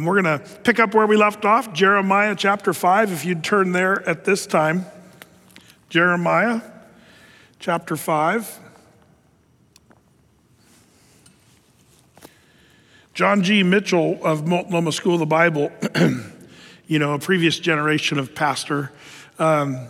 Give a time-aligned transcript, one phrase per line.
[0.00, 3.72] We're going to pick up where we left off, Jeremiah chapter 5, if you'd turn
[3.72, 4.86] there at this time.
[5.88, 6.60] Jeremiah
[7.58, 8.60] chapter 5.
[13.12, 13.64] John G.
[13.64, 15.72] Mitchell of Multnomah School of the Bible,
[16.86, 18.92] you know, a previous generation of pastor,
[19.40, 19.88] um,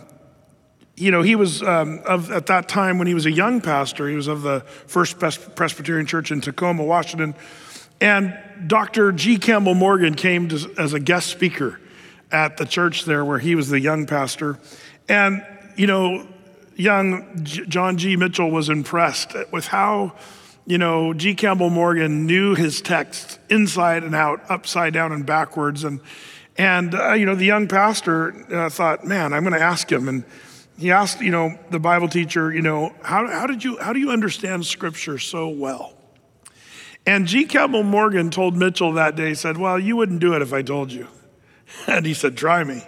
[0.95, 4.09] you know, he was um, of, at that time when he was a young pastor,
[4.09, 7.35] he was of the First Presbyterian Church in Tacoma, Washington.
[8.01, 8.37] And
[8.67, 9.11] Dr.
[9.11, 9.37] G.
[9.37, 11.79] Campbell Morgan came to, as a guest speaker
[12.31, 14.59] at the church there where he was the young pastor.
[15.07, 15.45] And,
[15.75, 16.27] you know,
[16.75, 18.15] young John G.
[18.15, 20.13] Mitchell was impressed with how,
[20.65, 21.35] you know, G.
[21.35, 25.83] Campbell Morgan knew his text inside and out, upside down and backwards.
[25.83, 25.99] And,
[26.57, 30.07] and uh, you know, the young pastor uh, thought, man, I'm going to ask him.
[30.07, 30.23] And
[30.77, 33.99] he asked, you know, the Bible teacher, you know, how, how, did you, how do
[33.99, 35.98] you understand Scripture so well?
[37.09, 37.45] And G.
[37.45, 40.91] Campbell Morgan told Mitchell that day, said, Well, you wouldn't do it if I told
[40.91, 41.07] you.
[41.87, 42.83] And he said, Try me.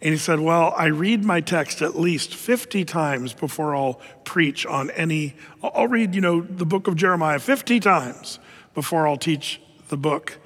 [0.00, 4.64] And he said, Well, I read my text at least 50 times before I'll preach
[4.64, 8.38] on any, I'll read, you know, the book of Jeremiah 50 times
[8.72, 10.38] before I'll teach the book.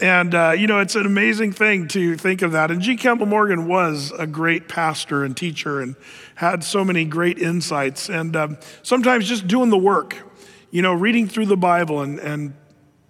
[0.00, 2.70] And, uh, you know, it's an amazing thing to think of that.
[2.70, 2.96] And G.
[2.96, 5.96] Campbell Morgan was a great pastor and teacher and
[6.36, 8.08] had so many great insights.
[8.08, 10.16] And um, sometimes just doing the work,
[10.72, 12.54] you know, reading through the Bible and, and,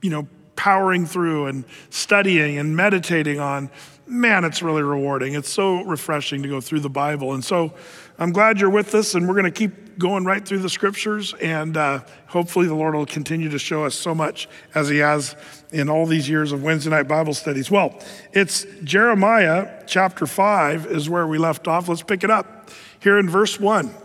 [0.02, 3.70] you know, powering through and studying and meditating on,
[4.06, 5.34] man, it's really rewarding.
[5.34, 7.32] It's so refreshing to go through the Bible.
[7.32, 7.72] And so
[8.18, 11.34] I'm glad you're with us, and we're going to keep going right through the scriptures.
[11.34, 15.36] And uh, hopefully, the Lord will continue to show us so much as He has
[15.72, 17.70] in all these years of Wednesday night Bible studies.
[17.70, 17.98] Well,
[18.32, 21.88] it's Jeremiah chapter 5 is where we left off.
[21.88, 24.01] Let's pick it up here in verse 1.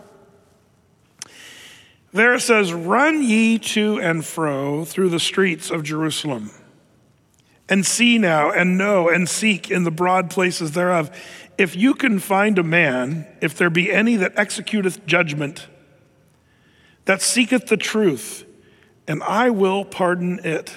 [2.13, 6.51] There it says, Run ye to and fro through the streets of Jerusalem,
[7.67, 11.11] and see now, and know, and seek in the broad places thereof,
[11.57, 15.67] if you can find a man, if there be any that executeth judgment,
[17.05, 18.45] that seeketh the truth,
[19.07, 20.73] and I will pardon it.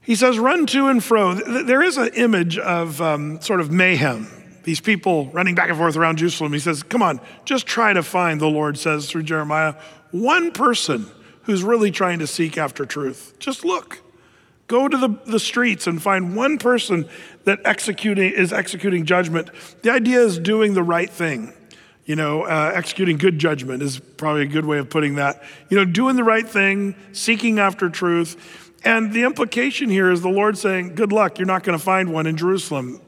[0.00, 1.34] He says, Run to and fro.
[1.34, 5.96] There is an image of um, sort of mayhem these people running back and forth
[5.96, 6.52] around Jerusalem.
[6.52, 9.74] He says, Come on, just try to find, the Lord says through Jeremiah,
[10.10, 11.06] one person
[11.42, 13.34] who's really trying to seek after truth.
[13.38, 14.00] Just look.
[14.66, 17.06] Go to the, the streets and find one person
[17.44, 19.50] that executing is executing judgment.
[19.82, 21.52] The idea is doing the right thing.
[22.06, 25.42] You know, uh, executing good judgment is probably a good way of putting that.
[25.68, 28.70] You know, doing the right thing, seeking after truth.
[28.84, 32.12] And the implication here is the Lord saying, Good luck, you're not going to find
[32.12, 33.00] one in Jerusalem.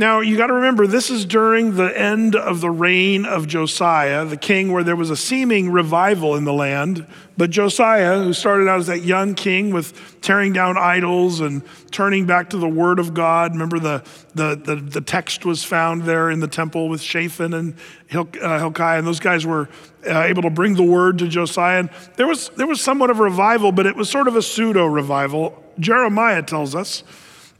[0.00, 4.24] Now, you got to remember, this is during the end of the reign of Josiah,
[4.24, 7.04] the king, where there was a seeming revival in the land.
[7.36, 12.26] But Josiah, who started out as that young king with tearing down idols and turning
[12.26, 14.04] back to the word of God, remember the,
[14.36, 17.74] the, the, the text was found there in the temple with Shaphan and
[18.14, 19.68] uh, Hilkiah, and those guys were
[20.08, 21.80] uh, able to bring the word to Josiah.
[21.80, 24.42] And there was, there was somewhat of a revival, but it was sort of a
[24.42, 25.60] pseudo revival.
[25.80, 27.02] Jeremiah tells us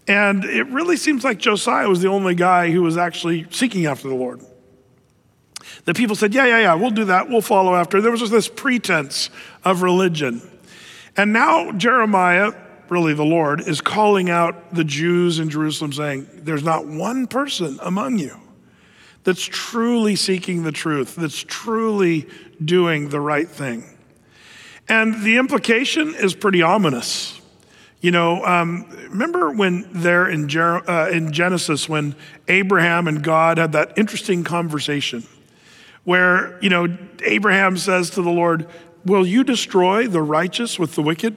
[0.09, 4.09] and it really seems like Josiah was the only guy who was actually seeking after
[4.09, 4.41] the Lord.
[5.85, 7.29] The people said, Yeah, yeah, yeah, we'll do that.
[7.29, 8.01] We'll follow after.
[8.01, 9.29] There was just this pretense
[9.65, 10.43] of religion.
[11.17, 12.53] And now Jeremiah,
[12.89, 17.79] really the Lord, is calling out the Jews in Jerusalem, saying, There's not one person
[17.83, 18.35] among you
[19.25, 22.27] that's truly seeking the truth, that's truly
[22.65, 23.85] doing the right thing.
[24.89, 27.38] And the implication is pretty ominous.
[28.01, 32.15] You know, um, remember when there in, uh, in Genesis, when
[32.47, 35.25] Abraham and God had that interesting conversation
[36.05, 38.69] where, you know, Abraham says to the Lord,
[39.05, 41.37] Will you destroy the righteous with the wicked?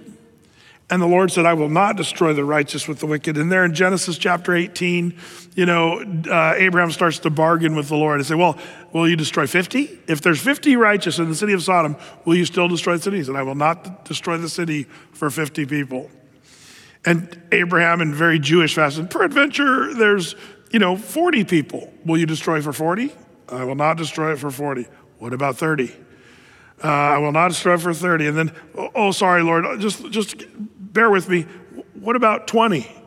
[0.89, 3.37] And the Lord said, I will not destroy the righteous with the wicked.
[3.37, 5.17] And there in Genesis chapter 18,
[5.55, 8.57] you know, uh, Abraham starts to bargain with the Lord and say, Well,
[8.91, 9.99] will you destroy 50?
[10.07, 11.95] If there's 50 righteous in the city of Sodom,
[12.25, 14.83] will you still destroy the said, I will not destroy the city
[15.13, 16.09] for 50 people.
[17.05, 20.35] And Abraham, in very Jewish fashion, peradventure, there's,
[20.71, 21.91] you know, 40 people.
[22.05, 23.11] Will you destroy for 40?
[23.49, 24.87] I will not destroy it for 40.
[25.17, 25.91] What about 30?
[26.83, 28.27] Uh, I will not destroy for 30.
[28.27, 31.43] And then, oh, oh, sorry, Lord, just, just bear with me.
[31.93, 33.00] What about 20?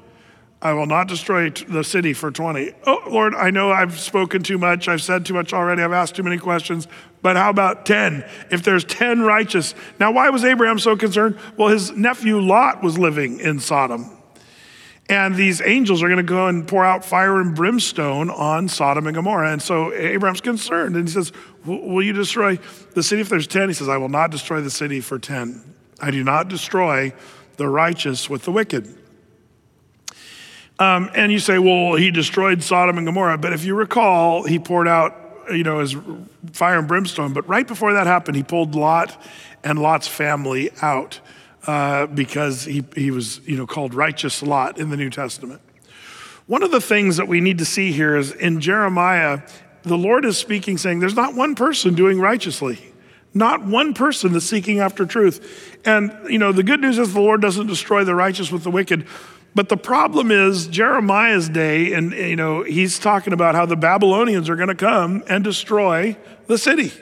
[0.65, 2.73] I will not destroy the city for 20.
[2.87, 4.89] Oh, Lord, I know I've spoken too much.
[4.89, 5.83] I've said too much already.
[5.83, 6.89] I've asked too many questions.
[7.21, 8.25] But how about 10?
[8.51, 9.75] If there's 10 righteous.
[10.01, 11.39] Now, why was Abraham so concerned?
[11.59, 14.11] Well, his nephew Lot was living in Sodom.
[15.11, 19.07] And these angels are going to go and pour out fire and brimstone on Sodom
[19.07, 19.53] and Gomorrah.
[19.53, 20.97] And so Abraham's concerned.
[20.97, 21.31] And he says,
[21.67, 22.59] Will you destroy
[22.95, 23.69] the city if there's 10?
[23.69, 25.63] He says, I will not destroy the city for 10.
[26.01, 27.13] I do not destroy
[27.59, 29.04] the righteous with the wicked.
[30.85, 33.39] Um, and you say, well, he destroyed Sodom and Gomorrah.
[33.39, 35.17] But if you recall, he poured out,
[35.51, 35.97] you know, his
[36.53, 37.33] fire and brimstone.
[37.33, 39.17] But right before that happened, he pulled Lot
[39.63, 41.21] and Lot's family out
[41.67, 45.63] uh, because he, he was, you know, called righteous Lot in the New Testament.
[46.47, 49.41] One of the things that we need to see here is in Jeremiah,
[49.85, 52.79] the Lord is speaking, saying, There's not one person doing righteously,
[53.33, 55.79] not one person that's seeking after truth.
[55.87, 58.71] And, you know, the good news is the Lord doesn't destroy the righteous with the
[58.71, 59.07] wicked.
[59.55, 64.49] But the problem is Jeremiah's day, and, you know, he's talking about how the Babylonians
[64.49, 66.17] are going to come and destroy
[66.49, 66.93] the city.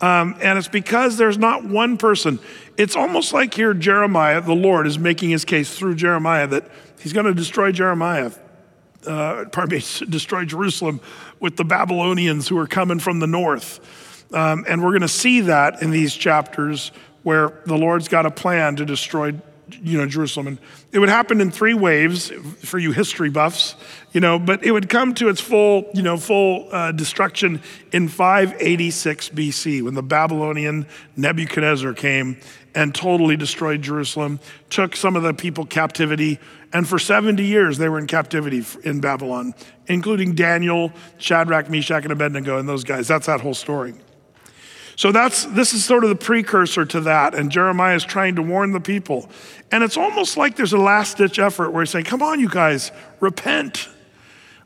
[0.00, 2.38] Um, and it's because there's not one person.
[2.76, 6.70] It's almost like here Jeremiah, the Lord, is making his case through Jeremiah that
[7.00, 8.30] he's going to destroy Jeremiah,
[9.04, 11.00] uh, pardon me, destroy Jerusalem
[11.40, 13.80] with the Babylonians who are coming from the north.
[14.32, 16.92] Um, and we're going to see that in these chapters
[17.24, 19.32] where the Lord's got a plan to destroy
[19.82, 20.46] you know, Jerusalem.
[20.46, 20.58] And
[20.92, 23.74] it would happen in three waves for you history buffs,
[24.12, 27.60] you know, but it would come to its full, you know, full uh, destruction
[27.92, 30.86] in 586 BC when the Babylonian
[31.16, 32.38] Nebuchadnezzar came
[32.74, 36.38] and totally destroyed Jerusalem, took some of the people captivity,
[36.72, 39.54] and for 70 years they were in captivity in Babylon,
[39.86, 43.08] including Daniel, Shadrach, Meshach, and Abednego, and those guys.
[43.08, 43.94] That's that whole story.
[44.98, 47.32] So that's this is sort of the precursor to that.
[47.32, 49.30] And Jeremiah is trying to warn the people.
[49.70, 52.48] And it's almost like there's a last ditch effort where he's saying, Come on, you
[52.48, 52.90] guys,
[53.20, 53.88] repent.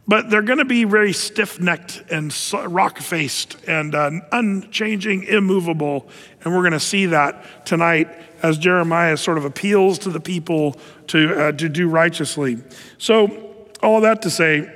[0.09, 2.35] But they're going to be very stiff necked and
[2.67, 6.09] rock faced and uh, unchanging, immovable.
[6.43, 8.09] And we're going to see that tonight
[8.43, 10.79] as Jeremiah sort of appeals to the people
[11.09, 12.57] to, uh, to do righteously.
[12.97, 14.73] So, all that to say,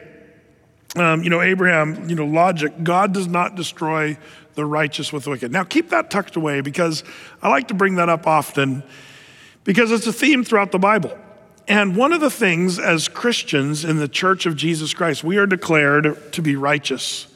[0.96, 4.18] um, you know, Abraham, you know, logic, God does not destroy
[4.56, 5.52] the righteous with the wicked.
[5.52, 7.04] Now, keep that tucked away because
[7.40, 8.82] I like to bring that up often
[9.62, 11.16] because it's a theme throughout the Bible.
[11.68, 15.46] And one of the things as Christians in the church of Jesus Christ, we are
[15.46, 17.26] declared to be righteous.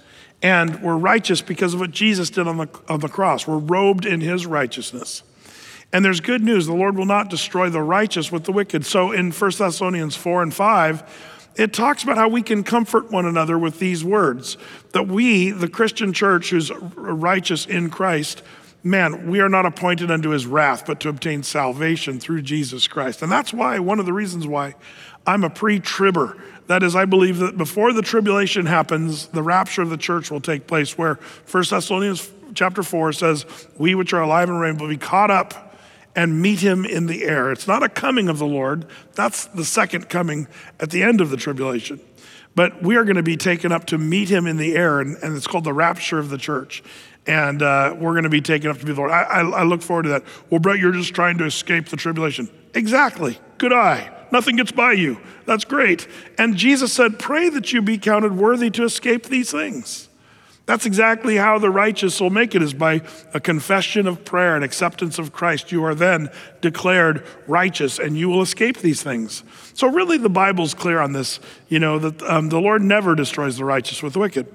[0.42, 3.46] And we're righteous because of what Jesus did on the, on the cross.
[3.46, 5.22] We're robed in his righteousness.
[5.92, 8.86] And there's good news the Lord will not destroy the righteous with the wicked.
[8.86, 13.26] So in 1 Thessalonians 4 and 5, it talks about how we can comfort one
[13.26, 14.56] another with these words
[14.92, 18.42] that we, the Christian church who's righteous in Christ,
[18.82, 23.22] man, we are not appointed unto his wrath, but to obtain salvation through Jesus Christ.
[23.22, 24.74] And that's why, one of the reasons why
[25.26, 26.36] I'm a pre tribber.
[26.66, 30.40] That is, I believe that before the tribulation happens, the rapture of the church will
[30.40, 31.18] take place, where
[31.50, 33.44] 1 Thessalonians chapter 4 says,
[33.76, 35.69] We which are alive and reign will be caught up
[36.16, 37.52] and meet him in the air.
[37.52, 40.48] It's not a coming of the Lord, that's the second coming
[40.78, 42.00] at the end of the tribulation.
[42.54, 45.16] But we are going to be taken up to meet him in the air, and,
[45.18, 46.82] and it's called the rapture of the church.
[47.26, 49.12] And uh, we're going to be taken up to be the Lord.
[49.12, 50.24] I, I, I look forward to that.
[50.48, 52.50] Well, Brett, you're just trying to escape the tribulation.
[52.74, 53.38] Exactly.
[53.58, 54.10] Good eye.
[54.32, 55.20] Nothing gets by you.
[55.46, 56.06] That's great.
[56.38, 60.09] And Jesus said, Pray that you be counted worthy to escape these things.
[60.70, 63.02] That's exactly how the righteous will make it is by
[63.34, 65.72] a confession of prayer and acceptance of Christ.
[65.72, 66.30] You are then
[66.60, 69.42] declared righteous and you will escape these things.
[69.74, 73.56] So, really, the Bible's clear on this, you know, that um, the Lord never destroys
[73.56, 74.46] the righteous with the wicked.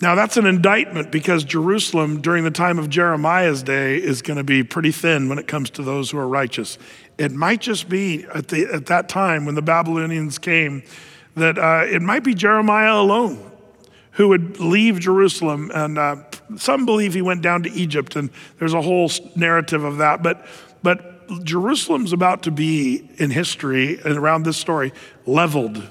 [0.00, 4.42] Now, that's an indictment because Jerusalem during the time of Jeremiah's day is going to
[4.42, 6.76] be pretty thin when it comes to those who are righteous.
[7.18, 10.82] It might just be at, the, at that time when the Babylonians came
[11.36, 13.51] that uh, it might be Jeremiah alone
[14.12, 15.70] who would leave Jerusalem.
[15.74, 16.16] And uh,
[16.56, 20.22] some believe he went down to Egypt, and there's a whole narrative of that.
[20.22, 20.46] But,
[20.82, 24.92] but Jerusalem's about to be, in history and around this story,
[25.26, 25.82] leveled,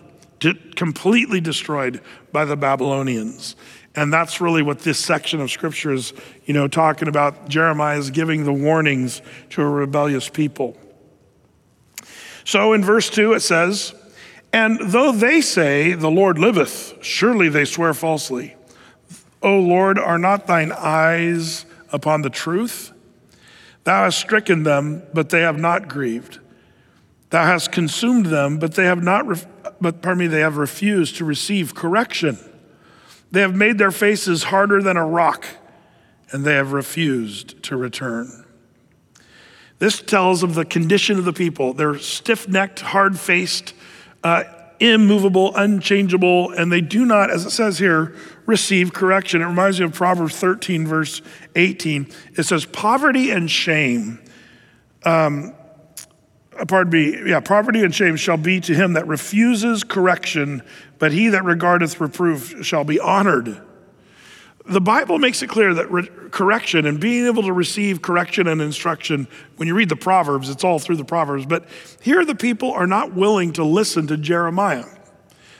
[0.75, 2.01] completely destroyed
[2.31, 3.55] by the Babylonians.
[3.95, 6.13] And that's really what this section of scripture is,
[6.45, 7.49] you know, talking about.
[7.49, 10.77] Jeremiah is giving the warnings to a rebellious people.
[12.45, 13.93] So in verse 2, it says,
[14.53, 18.55] and though they say, The Lord liveth, surely they swear falsely.
[19.41, 22.91] O Lord, are not thine eyes upon the truth?
[23.83, 26.39] Thou hast stricken them, but they have not grieved.
[27.31, 29.47] Thou hast consumed them, but they have not, ref-
[29.79, 32.37] but pardon me, they have refused to receive correction.
[33.31, 35.47] They have made their faces harder than a rock,
[36.31, 38.45] and they have refused to return.
[39.79, 41.73] This tells of the condition of the people.
[41.73, 43.73] They're stiff necked, hard faced,
[44.23, 44.43] uh,
[44.79, 49.41] immovable, unchangeable, and they do not, as it says here, receive correction.
[49.41, 51.21] It reminds me of Proverbs 13, verse
[51.55, 52.07] 18.
[52.35, 54.19] It says, Poverty and shame,
[55.05, 55.53] um,
[56.59, 60.61] uh, pardon me, yeah, poverty and shame shall be to him that refuses correction,
[60.99, 63.61] but he that regardeth reproof shall be honored.
[64.71, 68.61] The Bible makes it clear that re- correction and being able to receive correction and
[68.61, 71.65] instruction, when you read the Proverbs, it's all through the Proverbs, but
[72.01, 74.85] here the people are not willing to listen to Jeremiah.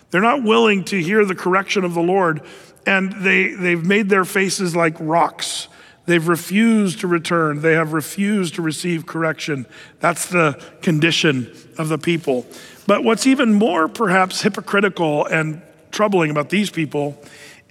[0.09, 2.41] They're not willing to hear the correction of the Lord,
[2.85, 5.67] and they, they've made their faces like rocks.
[6.05, 7.61] They've refused to return.
[7.61, 9.65] They have refused to receive correction.
[9.99, 12.45] That's the condition of the people.
[12.87, 17.21] But what's even more perhaps hypocritical and troubling about these people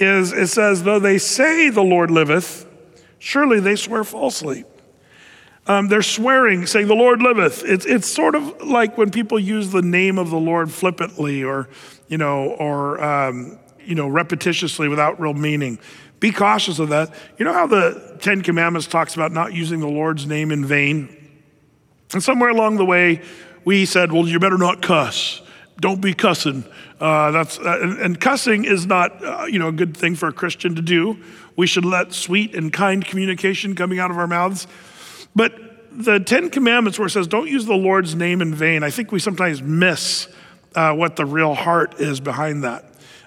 [0.01, 2.67] is it says, though they say the Lord liveth,
[3.19, 4.65] surely they swear falsely.
[5.67, 7.63] Um, they're swearing, saying, The Lord liveth.
[7.65, 11.69] It's, it's sort of like when people use the name of the Lord flippantly or,
[12.09, 15.79] you know, or, um, you know, repetitiously without real meaning.
[16.19, 17.15] Be cautious of that.
[17.39, 21.17] You know how the Ten Commandments talks about not using the Lord's name in vain?
[22.13, 23.23] And somewhere along the way,
[23.65, 25.43] we said, Well, you better not cuss.
[25.81, 26.65] Don't be cussing.
[27.01, 30.29] Uh, that's, uh, and, and, cussing is not, uh, you know, a good thing for
[30.29, 31.17] a Christian to do.
[31.57, 34.67] We should let sweet and kind communication coming out of our mouths.
[35.35, 35.55] But
[35.93, 39.11] the Ten Commandments, where it says, don't use the Lord's name in vain, I think
[39.11, 40.29] we sometimes miss
[40.75, 42.85] uh, what the real heart is behind that.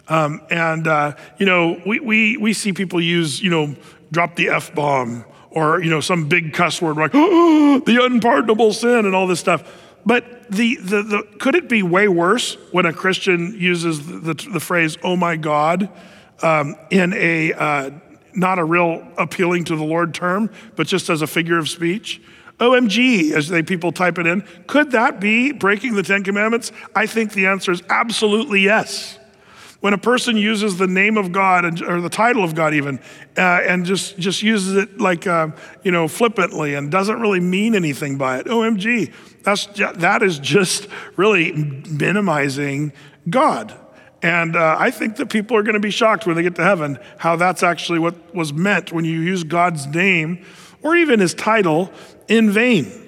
[0.07, 3.75] Um, and, uh, you know, we, we, we see people use, you know,
[4.12, 8.74] drop the F bomb or, you know, some big cuss word like, oh, the unpardonable
[8.74, 9.63] sin and all this stuff.
[10.05, 14.33] But the, the, the, could it be way worse when a Christian uses the, the,
[14.53, 15.89] the phrase, oh my God,
[16.41, 17.91] um, in a, uh,
[18.33, 22.22] not a real appealing to the Lord term, but just as a figure of speech?
[22.60, 24.41] OMG, as they people type it in.
[24.67, 26.72] Could that be breaking the Ten Commandments?
[26.95, 29.19] I think the answer is absolutely yes.
[29.79, 33.00] When a person uses the name of God or the title of God even,
[33.38, 35.50] uh, and just just uses it like uh,
[35.83, 39.12] you know flippantly and doesn't really mean anything by it, OMG,
[39.43, 42.93] that's, that is just really minimizing
[43.29, 43.73] God.
[44.21, 46.63] And uh, I think that people are going to be shocked when they get to
[46.63, 50.45] heaven how that's actually what was meant when you use God's name
[50.81, 51.91] or even his title
[52.29, 53.00] in vain.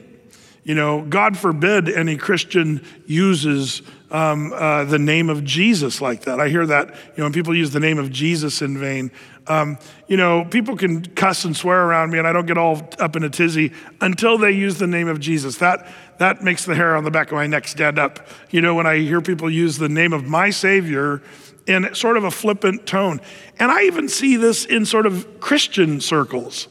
[0.65, 6.39] You know, God forbid any Christian uses um, uh, the name of Jesus like that.
[6.39, 9.11] I hear that, you know, when people use the name of Jesus in vain.
[9.47, 12.89] Um, you know, people can cuss and swear around me, and I don't get all
[12.99, 15.57] up in a tizzy until they use the name of Jesus.
[15.57, 15.87] That
[16.17, 18.27] that makes the hair on the back of my neck stand up.
[18.49, 21.21] You know, when I hear people use the name of my Savior
[21.67, 23.19] in sort of a flippant tone.
[23.59, 26.67] And I even see this in sort of Christian circles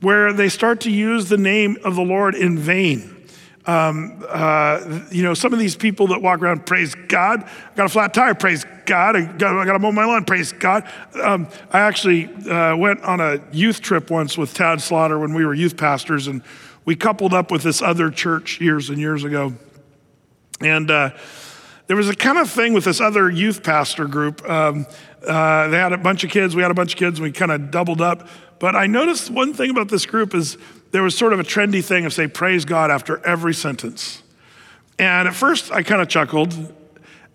[0.00, 3.19] where they start to use the name of the Lord in vain.
[3.70, 7.86] Um, uh, you know, some of these people that walk around, praise God, I got
[7.86, 10.90] a flat tire, praise God, I got, I got to mow my lawn, praise God.
[11.22, 15.44] Um, I actually uh, went on a youth trip once with Tad Slaughter when we
[15.44, 16.42] were youth pastors, and
[16.84, 19.54] we coupled up with this other church years and years ago.
[20.60, 21.10] And uh,
[21.86, 24.42] there was a kind of thing with this other youth pastor group.
[24.50, 24.84] Um,
[25.24, 27.30] uh, they had a bunch of kids, we had a bunch of kids, and we
[27.30, 28.26] kind of doubled up.
[28.58, 30.58] But I noticed one thing about this group is
[30.90, 34.22] there was sort of a trendy thing of say, praise God after every sentence.
[34.98, 36.74] And at first I kind of chuckled.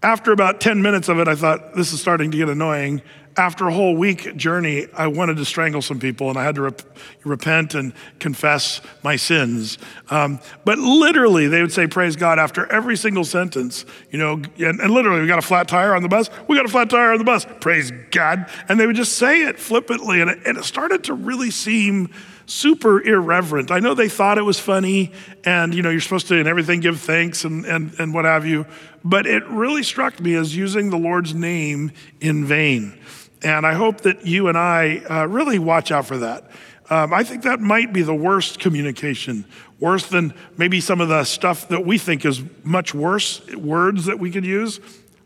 [0.04, 3.02] After about 10 minutes of it, I thought, this is starting to get annoying
[3.38, 6.62] after a whole week journey, I wanted to strangle some people and I had to
[6.62, 6.82] rep-
[7.24, 9.78] repent and confess my sins.
[10.10, 14.80] Um, but literally, they would say, Praise God, after every single sentence, you know, and,
[14.80, 16.30] and, literally, we got a flat tire on the bus.
[16.48, 17.46] We got a flat tire on the bus.
[17.60, 18.50] Praise God.
[18.70, 20.22] And they would just say it flippantly.
[20.22, 22.10] And it, and it started to really seem
[22.46, 23.72] super irreverent.
[23.72, 25.12] I know they thought it was funny
[25.44, 28.46] and, you know, you're supposed to in everything give thanks and, and, and what have
[28.46, 28.66] you.
[29.04, 33.00] But it really struck me as using the Lord's name in vain.
[33.44, 36.50] And I hope that you and I uh, really watch out for that.
[36.90, 39.46] Um, I think that might be the worst communication,
[39.80, 44.20] worse than maybe some of the stuff that we think is much worse, words that
[44.20, 44.80] we could use.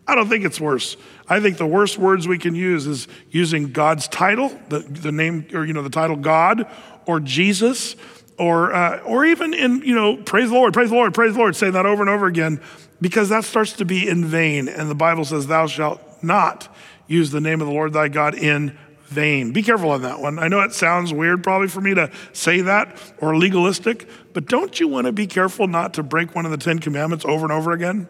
[0.07, 0.97] I don't think it's worse.
[1.27, 5.45] I think the worst words we can use is using God's title, the, the name,
[5.53, 6.65] or, you know, the title God,
[7.09, 7.95] or Jesus,
[8.37, 11.39] or, uh, or even in, you know, praise the Lord, praise the Lord, praise the
[11.39, 12.61] Lord, say that over and over again,
[13.01, 14.67] because that starts to be in vain.
[14.67, 16.73] And the Bible says, Thou shalt not
[17.07, 19.51] use the name of the Lord thy God in vain.
[19.53, 20.37] Be careful on that one.
[20.37, 24.79] I know it sounds weird probably for me to say that or legalistic, but don't
[24.79, 27.51] you want to be careful not to break one of the Ten Commandments over and
[27.51, 28.07] over again?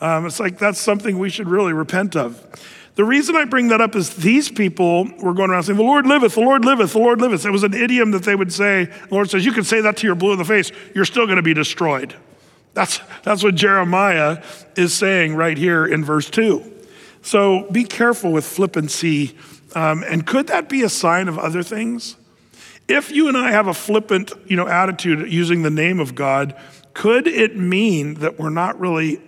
[0.00, 2.40] Um, it's like that's something we should really repent of.
[2.98, 6.04] The reason I bring that up is these people were going around saying, The Lord
[6.04, 7.46] liveth, the Lord liveth, the Lord liveth.
[7.46, 8.86] It was an idiom that they would say.
[8.86, 11.24] The Lord says, You can say that to your blue in the face, you're still
[11.24, 12.16] going to be destroyed.
[12.74, 14.42] That's, that's what Jeremiah
[14.74, 16.74] is saying right here in verse 2.
[17.22, 19.38] So be careful with flippancy.
[19.76, 22.16] Um, and could that be a sign of other things?
[22.88, 26.60] If you and I have a flippant, you know, attitude using the name of God,
[26.94, 29.20] could it mean that we're not really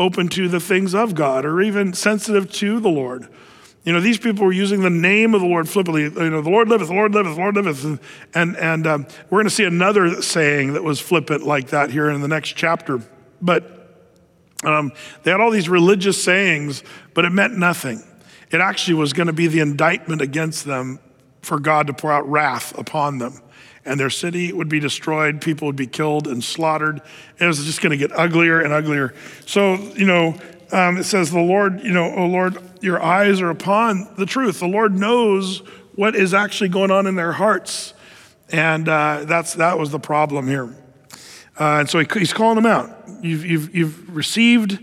[0.00, 3.28] open to the things of God or even sensitive to the Lord?
[3.84, 6.02] You know, these people were using the name of the Lord flippantly.
[6.02, 7.84] You know, the Lord liveth, the Lord liveth, the Lord liveth.
[7.84, 7.98] And,
[8.34, 12.10] and, and um, we're going to see another saying that was flippant like that here
[12.10, 13.00] in the next chapter.
[13.40, 13.80] But
[14.64, 14.92] um,
[15.22, 16.82] they had all these religious sayings,
[17.14, 18.02] but it meant nothing.
[18.50, 20.98] It actually was going to be the indictment against them
[21.40, 23.40] for God to pour out wrath upon them.
[23.84, 27.00] And their city would be destroyed, people would be killed and slaughtered.
[27.38, 29.14] It was just going to get uglier and uglier.
[29.46, 30.38] So, you know,
[30.72, 34.60] um, it says, The Lord, you know, oh Lord, your eyes are upon the truth.
[34.60, 35.58] The Lord knows
[35.94, 37.94] what is actually going on in their hearts.
[38.52, 40.74] And uh, that's, that was the problem here.
[41.58, 42.90] Uh, and so he, he's calling them out.
[43.22, 44.78] You've, you've, you've received,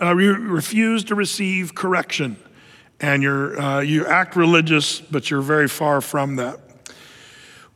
[0.00, 2.36] uh, you refused to receive correction.
[3.00, 6.60] And you're, uh, you act religious, but you're very far from that.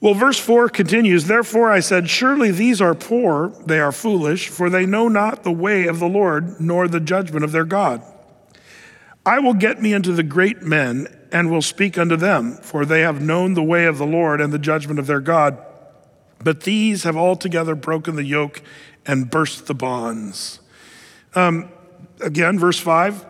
[0.00, 4.70] Well, verse 4 continues Therefore I said, Surely these are poor, they are foolish, for
[4.70, 8.02] they know not the way of the Lord, nor the judgment of their God.
[9.26, 13.00] I will get me into the great men, and will speak unto them, for they
[13.00, 15.58] have known the way of the Lord and the judgment of their God.
[16.42, 18.62] But these have altogether broken the yoke
[19.04, 20.60] and burst the bonds.
[21.34, 21.68] Um,
[22.20, 23.26] again, verse 5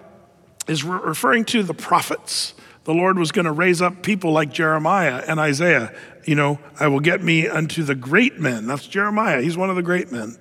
[0.69, 2.55] is re- referring to the prophets.
[2.89, 5.93] The Lord was going to raise up people like Jeremiah and Isaiah
[6.29, 8.67] you know, I will get me unto the great men.
[8.67, 9.41] That's Jeremiah.
[9.41, 10.37] He's one of the great men.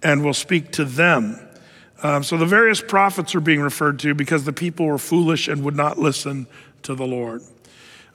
[0.00, 1.40] And will speak to them.
[2.00, 5.64] Um, so the various prophets are being referred to because the people were foolish and
[5.64, 6.46] would not listen
[6.84, 7.42] to the Lord.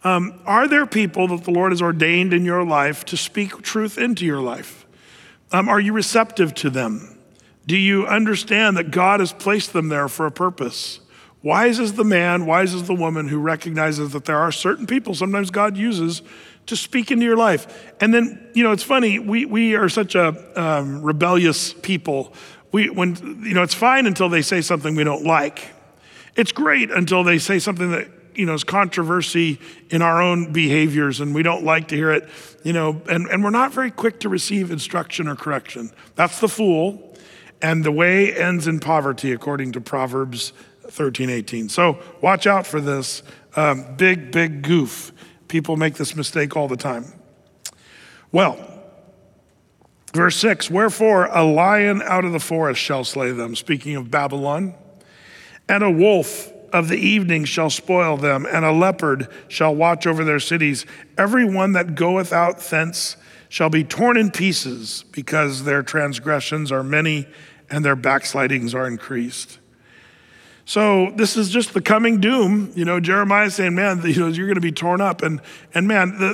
[0.05, 3.97] Um, are there people that the Lord has ordained in your life to speak truth
[3.97, 4.85] into your life?
[5.51, 7.19] Um, are you receptive to them?
[7.65, 11.01] Do you understand that God has placed them there for a purpose?
[11.43, 15.13] Wise is the man, wise is the woman who recognizes that there are certain people
[15.13, 16.21] sometimes God uses
[16.65, 17.93] to speak into your life.
[18.01, 22.33] And then, you know, it's funny, we, we are such a um, rebellious people.
[22.71, 25.73] We, when, you know, it's fine until they say something we don't like.
[26.35, 31.21] It's great until they say something that, you know, is controversy in our own behaviors
[31.21, 32.27] and we don't like to hear it,
[32.63, 35.91] you know, and, and we're not very quick to receive instruction or correction.
[36.15, 37.03] That's the fool.
[37.61, 40.53] And the way ends in poverty, according to Proverbs
[40.89, 41.69] 13, 18.
[41.69, 43.23] So watch out for this
[43.55, 45.11] um, big, big goof.
[45.47, 47.05] People make this mistake all the time.
[48.31, 48.57] Well,
[50.13, 54.75] verse 6 Wherefore a lion out of the forest shall slay them, speaking of Babylon,
[55.69, 60.23] and a wolf of the evening shall spoil them, and a leopard shall watch over
[60.23, 60.85] their cities.
[61.17, 63.15] Every one that goeth out thence
[63.49, 67.27] shall be torn in pieces, because their transgressions are many
[67.69, 69.59] and their backslidings are increased.
[70.67, 72.73] So this is just the coming doom.
[72.75, 75.21] You know, Jeremiah saying, man, you know, you're going to be torn up.
[75.21, 75.39] And,
[75.73, 76.33] and man, the,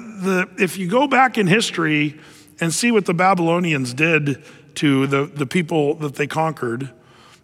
[0.57, 2.19] the, if you go back in history
[2.59, 4.43] and see what the Babylonians did
[4.75, 6.89] to the, the people that they conquered,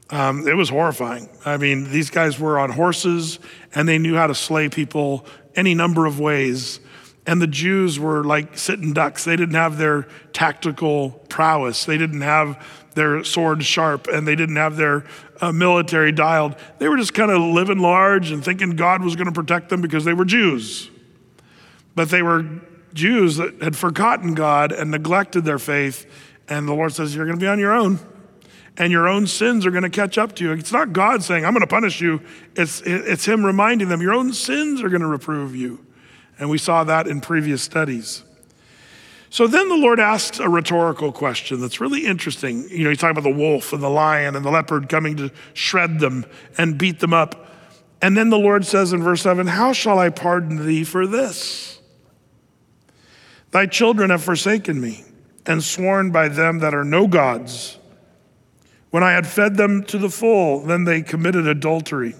[0.10, 1.30] um, it was horrifying.
[1.46, 3.38] I mean, these guys were on horses
[3.76, 6.80] and they knew how to slay people any number of ways.
[7.28, 9.26] And the Jews were like sitting ducks.
[9.26, 11.86] They didn't have their tactical prowess.
[11.86, 15.06] They didn't have their sword sharp and they didn't have their
[15.42, 16.56] uh, military dialed.
[16.78, 19.82] They were just kind of living large and thinking God was going to protect them
[19.82, 20.90] because they were Jews.
[21.96, 22.46] But they were
[22.94, 26.06] Jews that had forgotten God and neglected their faith.
[26.48, 28.00] And the Lord says, You're going to be on your own.
[28.78, 30.52] And your own sins are going to catch up to you.
[30.54, 32.22] It's not God saying, I'm going to punish you.
[32.56, 35.86] It's, it's Him reminding them, Your own sins are going to reprove you.
[36.38, 38.24] And we saw that in previous studies.
[39.30, 42.68] So then the Lord asks a rhetorical question that's really interesting.
[42.70, 45.32] You know, he's talking about the wolf and the lion and the leopard coming to
[45.54, 46.26] shred them
[46.58, 47.48] and beat them up.
[48.02, 51.80] And then the Lord says in verse 7 How shall I pardon thee for this?
[53.52, 55.04] Thy children have forsaken me
[55.46, 57.78] and sworn by them that are no gods.
[58.90, 62.16] When I had fed them to the full, then they committed adultery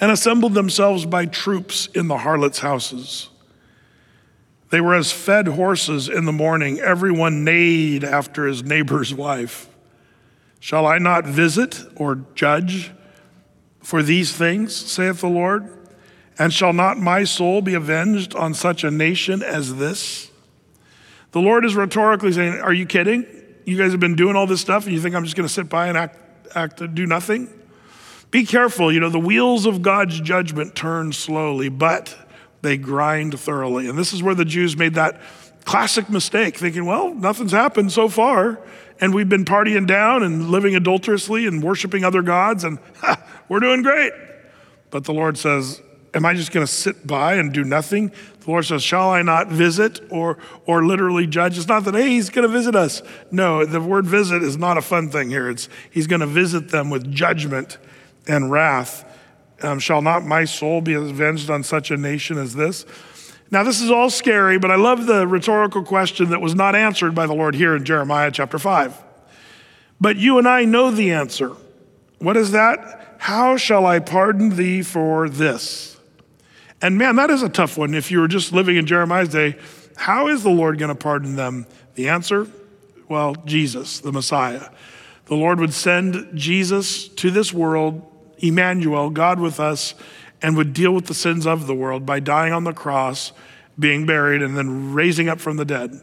[0.00, 3.28] and assembled themselves by troops in the harlots' houses.
[4.70, 6.78] They were as fed horses in the morning.
[6.78, 9.68] Everyone neighed after his neighbor's wife.
[10.60, 12.92] Shall I not visit or judge
[13.82, 15.76] for these things, saith the Lord?
[16.38, 20.30] And shall not my soul be avenged on such a nation as this?
[21.32, 23.26] The Lord is rhetorically saying, Are you kidding?
[23.64, 25.52] You guys have been doing all this stuff and you think I'm just going to
[25.52, 26.16] sit by and act,
[26.54, 27.48] act, do nothing?
[28.30, 28.92] Be careful.
[28.92, 32.16] You know, the wheels of God's judgment turn slowly, but
[32.62, 33.88] they grind thoroughly.
[33.88, 35.20] And this is where the Jews made that
[35.64, 38.60] classic mistake, thinking, well, nothing's happened so far.
[39.00, 43.60] And we've been partying down and living adulterously and worshiping other gods, and ha, we're
[43.60, 44.12] doing great.
[44.90, 45.80] But the Lord says,
[46.12, 48.08] Am I just going to sit by and do nothing?
[48.40, 51.56] The Lord says, Shall I not visit or, or literally judge?
[51.56, 53.00] It's not that, hey, he's going to visit us.
[53.30, 55.48] No, the word visit is not a fun thing here.
[55.48, 57.78] It's he's going to visit them with judgment
[58.26, 59.04] and wrath
[59.62, 62.86] Um, shall not my soul be avenged on such a nation as this?
[63.50, 67.14] Now, this is all scary, but I love the rhetorical question that was not answered
[67.14, 68.96] by the Lord here in Jeremiah chapter 5.
[70.00, 71.56] But you and I know the answer.
[72.18, 73.16] What is that?
[73.18, 75.98] How shall I pardon thee for this?
[76.80, 77.92] And man, that is a tough one.
[77.92, 79.56] If you were just living in Jeremiah's day,
[79.96, 81.66] how is the Lord going to pardon them?
[81.94, 82.46] The answer?
[83.08, 84.70] Well, Jesus, the Messiah.
[85.26, 88.02] The Lord would send Jesus to this world,
[88.40, 89.94] Emmanuel, God with us,
[90.42, 93.32] and would deal with the sins of the world by dying on the cross,
[93.78, 96.00] being buried, and then raising up from the dead,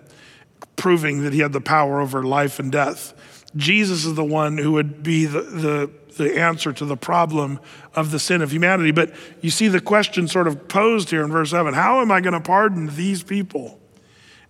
[0.76, 3.14] proving that he had the power over life and death.
[3.56, 7.60] Jesus is the one who would be the, the, the answer to the problem
[7.96, 8.92] of the sin of humanity.
[8.92, 12.22] But you see the question sort of posed here in verse 7 How am I
[12.22, 13.80] going to pardon these people?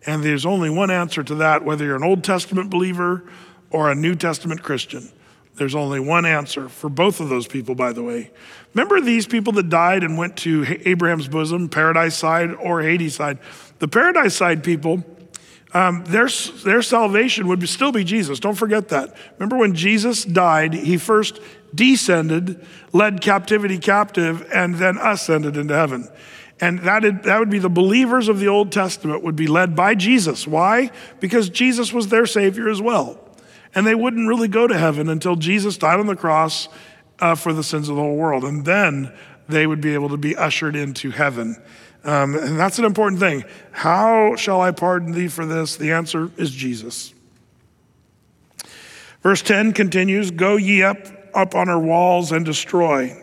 [0.05, 3.23] And there's only one answer to that, whether you're an Old Testament believer
[3.69, 5.11] or a New Testament Christian.
[5.57, 8.29] There's only one answer for both of those people, by the way.
[8.73, 13.39] Remember these people that died and went to Abraham's bosom, paradise side or Hades side?
[13.79, 15.03] The paradise side people,
[15.73, 16.29] um, their,
[16.63, 18.39] their salvation would still be Jesus.
[18.39, 19.15] Don't forget that.
[19.39, 21.39] Remember when Jesus died, he first
[21.73, 26.07] descended, led captivity captive, and then ascended into heaven.
[26.59, 29.95] And that, that would be the believers of the Old Testament would be led by
[29.95, 30.47] Jesus.
[30.47, 30.91] Why?
[31.19, 33.19] Because Jesus was their Savior as well.
[33.77, 36.67] And they wouldn't really go to heaven until Jesus died on the cross
[37.19, 38.43] uh, for the sins of the whole world.
[38.43, 39.13] And then
[39.47, 41.61] they would be able to be ushered into heaven.
[42.03, 43.43] Um, and that's an important thing.
[43.71, 45.75] How shall I pardon thee for this?
[45.75, 47.13] The answer is Jesus.
[49.21, 50.97] Verse 10 continues Go ye up,
[51.35, 53.15] up on her walls and destroy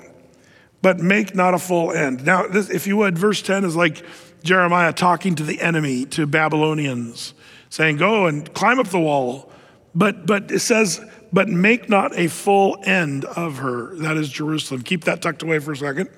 [0.84, 2.26] but make not a full end.
[2.26, 4.04] Now, this, if you would, verse 10 is like
[4.42, 7.32] Jeremiah talking to the enemy, to Babylonians,
[7.70, 9.50] saying, Go and climb up the wall.
[9.94, 11.00] But, but it says,
[11.32, 13.94] But make not a full end of her.
[13.96, 14.82] That is Jerusalem.
[14.82, 16.08] Keep that tucked away for a second.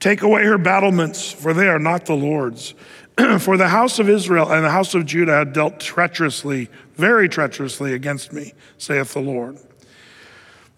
[0.00, 2.74] Take away her battlements, for they are not the Lord's.
[3.40, 7.94] for the house of Israel and the house of Judah had dealt treacherously, very treacherously
[7.94, 9.58] against me, saith the Lord.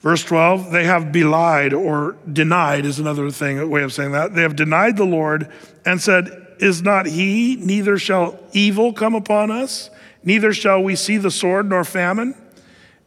[0.01, 4.35] Verse 12, they have belied or denied is another thing, way of saying that.
[4.35, 5.51] They have denied the Lord
[5.87, 9.89] and said, Is not he, neither shall evil come upon us,
[10.25, 12.35] neither shall we see the sword nor famine,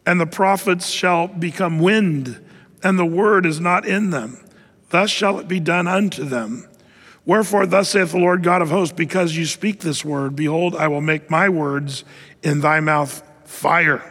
[0.06, 2.42] and the prophets shall become wind,
[2.82, 4.38] and the word is not in them.
[4.90, 6.66] Thus shall it be done unto them.
[7.26, 10.88] Wherefore, thus saith the Lord God of hosts, because you speak this word, behold, I
[10.88, 12.04] will make my words
[12.42, 14.02] in thy mouth fire,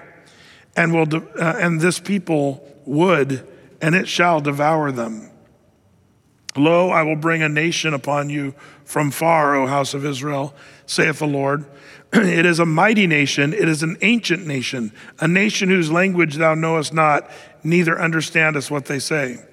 [0.75, 3.47] and will de- uh, and this people wood,
[3.81, 5.31] and it shall devour them.
[6.55, 8.53] Lo, I will bring a nation upon you
[8.85, 10.53] from far, O house of Israel,
[10.85, 11.65] saith the Lord.
[12.13, 16.55] it is a mighty nation, it is an ancient nation, a nation whose language thou
[16.55, 17.29] knowest not,
[17.63, 19.43] neither understandest what they say.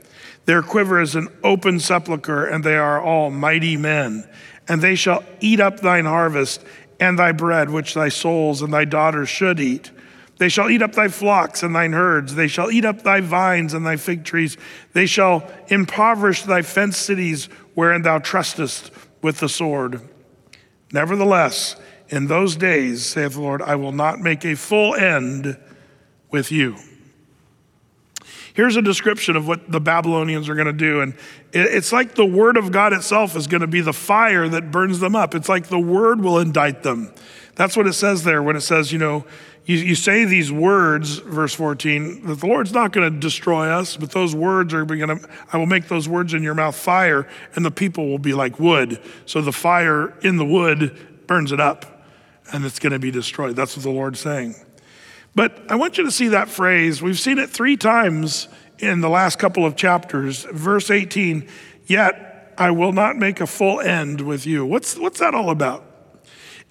[0.47, 4.29] Their quiver is an open sepulchre, and they are all mighty men.
[4.69, 6.64] And they shall eat up thine harvest
[7.01, 9.90] and thy bread, which thy souls and thy daughters should eat.
[10.38, 12.35] They shall eat up thy flocks and thine herds.
[12.35, 14.57] They shall eat up thy vines and thy fig trees.
[14.93, 18.90] They shall impoverish thy fenced cities wherein thou trustest
[19.23, 20.01] with the sword.
[20.93, 21.77] Nevertheless,
[22.09, 25.59] in those days, saith the Lord, I will not make a full end
[26.31, 26.77] with you.
[28.55, 31.01] Here's a description of what the Babylonians are going to do.
[31.01, 31.14] And
[31.53, 35.01] it's like the word of God itself is going to be the fire that burns
[35.01, 35.35] them up.
[35.35, 37.12] It's like the word will indict them.
[37.57, 39.25] That's what it says there when it says, you know,
[39.67, 43.97] you, you say these words, verse 14, that the Lord's not going to destroy us,
[43.97, 47.27] but those words are going to, I will make those words in your mouth fire,
[47.55, 49.01] and the people will be like wood.
[49.25, 51.93] So the fire in the wood burns it up,
[52.55, 53.57] and it's going to be destroyed.
[53.57, 54.55] That's what the Lord's saying.
[55.35, 57.03] But I want you to see that phrase.
[57.03, 58.47] We've seen it three times
[58.79, 60.45] in the last couple of chapters.
[60.45, 61.49] Verse 18,
[61.87, 64.64] yet I will not make a full end with you.
[64.64, 65.85] What's, what's that all about?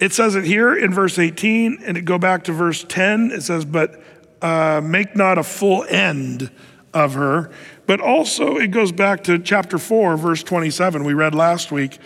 [0.00, 3.30] It says it here in verse 18, and it go back to verse 10.
[3.30, 4.02] It says, "But
[4.42, 6.50] uh, make not a full end
[6.92, 7.52] of her."
[7.86, 11.98] But also, it goes back to chapter 4, verse 27, we read last week.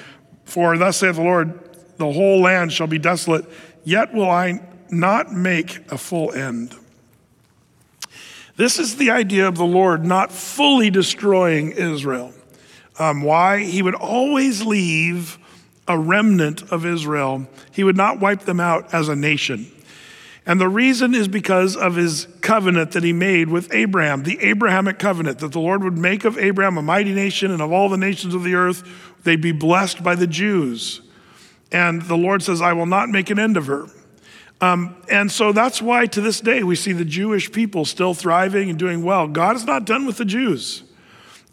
[0.44, 1.58] For thus saith the Lord,
[1.98, 3.44] the whole land shall be desolate,
[3.88, 6.74] yet will I not make a full end.
[8.56, 12.34] This is the idea of the Lord not fully destroying Israel.
[12.98, 13.62] Um, why?
[13.64, 15.38] He would always leave
[15.86, 17.46] a remnant of Israel.
[17.72, 19.70] He would not wipe them out as a nation.
[20.44, 24.98] And the reason is because of his covenant that he made with Abraham, the Abrahamic
[24.98, 27.96] covenant that the Lord would make of Abraham a mighty nation and of all the
[27.96, 28.82] nations of the earth,
[29.24, 31.00] they'd be blessed by the Jews.
[31.70, 33.86] And the Lord says, I will not make an end of her.
[34.60, 38.70] Um, and so that's why to this day we see the Jewish people still thriving
[38.70, 39.28] and doing well.
[39.28, 40.82] God is not done with the Jews.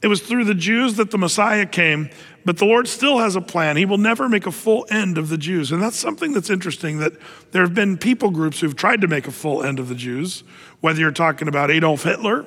[0.02, 2.10] It was through the Jews that the Messiah came,
[2.44, 3.78] but the Lord still has a plan.
[3.78, 5.72] He will never make a full end of the Jews.
[5.72, 7.14] And that's something that's interesting that
[7.52, 10.44] there have been people groups who've tried to make a full end of the Jews,
[10.82, 12.46] whether you're talking about Adolf Hitler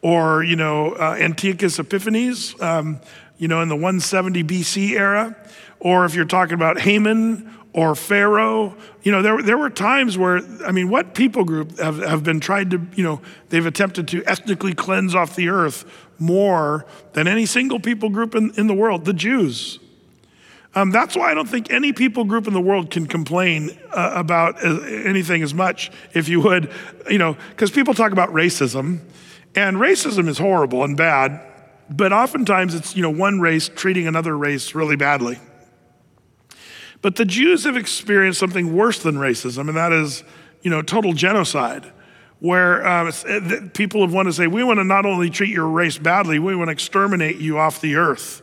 [0.00, 3.00] or, you know, uh, Antiochus Epiphanes, um,
[3.36, 5.36] you know, in the 170 BC era,
[5.80, 8.76] or if you're talking about Haman or Pharaoh.
[9.02, 12.40] You know, there, there were times where, I mean, what people group have, have been
[12.40, 15.84] tried to, you know, they've attempted to ethnically cleanse off the earth
[16.18, 19.78] more than any single people group in, in the world, the Jews.
[20.74, 24.12] Um, that's why I don't think any people group in the world can complain uh,
[24.14, 26.70] about uh, anything as much, if you would,
[27.08, 29.00] you know, because people talk about racism,
[29.54, 31.40] and racism is horrible and bad,
[31.88, 35.38] but oftentimes it's, you know, one race treating another race really badly.
[37.00, 40.24] But the Jews have experienced something worse than racism, and that is,
[40.62, 41.92] you know, total genocide
[42.40, 43.10] where uh,
[43.74, 46.54] people have wanted to say, we want to not only treat your race badly, we
[46.54, 48.42] want to exterminate you off the earth.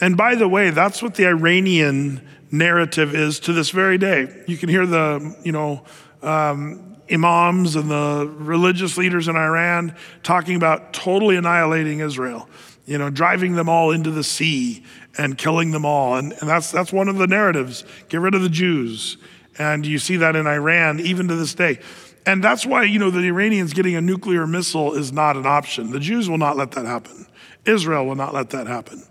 [0.00, 4.44] And by the way, that's what the Iranian narrative is to this very day.
[4.46, 5.84] You can hear the, you know,
[6.22, 12.48] um, imams and the religious leaders in Iran talking about totally annihilating Israel,
[12.86, 14.84] you know, driving them all into the sea
[15.18, 16.16] and killing them all.
[16.16, 17.84] And, and that's, that's one of the narratives.
[18.08, 19.16] Get rid of the Jews.
[19.58, 21.80] And you see that in Iran even to this day.
[22.26, 25.90] And that's why, you know, the Iranians getting a nuclear missile is not an option.
[25.90, 27.26] The Jews will not let that happen.
[27.64, 29.02] Israel will not let that happen.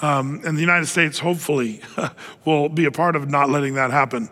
[0.00, 1.80] Um, and the United States, hopefully,
[2.44, 4.28] will be a part of not letting that happen.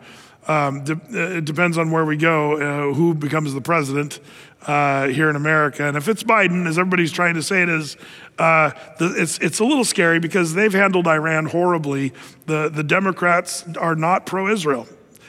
[0.47, 1.01] Um, de-
[1.39, 4.21] it depends on where we go, uh, who becomes the president
[4.67, 5.85] uh, here in America.
[5.85, 7.97] And if it's Biden, as everybody's trying to say it is,
[8.39, 12.13] uh, the, it's, it's a little scary because they've handled Iran horribly.
[12.47, 14.89] The, the Democrats are not pro Israel,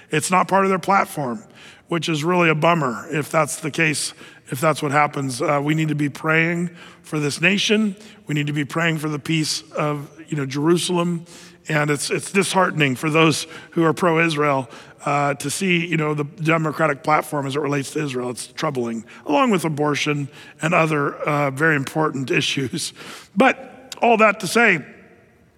[0.09, 1.43] it's not part of their platform
[1.87, 4.13] which is really a bummer if that's the case,
[4.47, 5.41] if that's what happens.
[5.41, 6.67] Uh, we need to be praying
[7.01, 7.95] for this nation.
[8.27, 11.25] We need to be praying for the peace of you know Jerusalem,
[11.69, 14.69] and it's it's disheartening for those who are pro-Israel
[15.05, 18.29] uh, to see you know the democratic platform as it relates to Israel.
[18.29, 20.29] It's troubling, along with abortion
[20.61, 22.93] and other uh, very important issues.
[23.35, 24.85] But all that to say,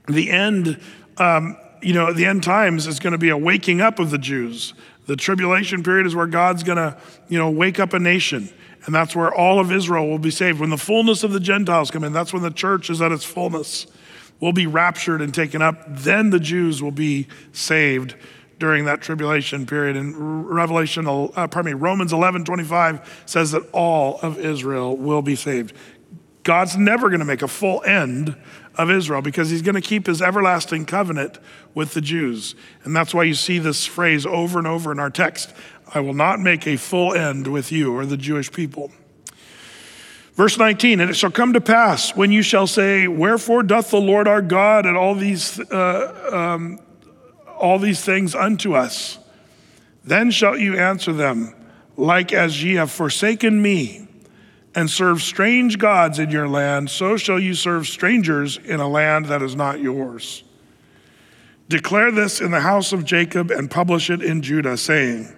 [0.07, 0.79] the end.
[1.17, 4.17] Um, you know, the end times is going to be a waking up of the
[4.17, 4.73] Jews.
[5.05, 6.97] The tribulation period is where God's going to,
[7.29, 8.49] you know, wake up a nation.
[8.85, 10.59] And that's where all of Israel will be saved.
[10.59, 13.23] When the fullness of the Gentiles come in, that's when the church is at its
[13.23, 13.87] fullness.
[14.39, 15.83] We'll be raptured and taken up.
[15.87, 18.15] Then the Jews will be saved
[18.59, 19.97] during that tribulation period.
[19.97, 25.35] And Revelation, uh, pardon me, Romans 11, 25 says that all of Israel will be
[25.35, 25.73] saved.
[26.43, 28.35] God's never going to make a full end
[28.75, 31.37] of Israel because he's going to keep his everlasting covenant
[31.73, 32.55] with the Jews.
[32.83, 35.53] And that's why you see this phrase over and over in our text
[35.93, 38.91] I will not make a full end with you or the Jewish people.
[40.33, 43.99] Verse 19, and it shall come to pass when you shall say, Wherefore doth the
[43.99, 46.79] Lord our God and all these, uh, um,
[47.59, 49.19] all these things unto us?
[50.03, 51.53] Then shall you answer them,
[51.97, 54.07] like as ye have forsaken me
[54.75, 59.25] and serve strange gods in your land, so shall you serve strangers in a land
[59.25, 60.43] that is not yours.
[61.67, 65.35] Declare this in the house of Jacob and publish it in Judah, saying,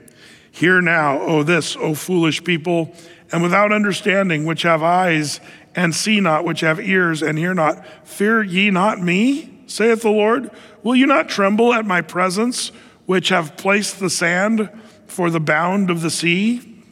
[0.51, 2.93] Hear now, O this, O foolish people,
[3.31, 5.39] and without understanding, which have eyes
[5.75, 7.85] and see not, which have ears and hear not.
[8.05, 10.51] Fear ye not me, saith the Lord?
[10.83, 12.69] Will you not tremble at my presence,
[13.05, 14.69] which have placed the sand
[15.07, 16.83] for the bound of the sea?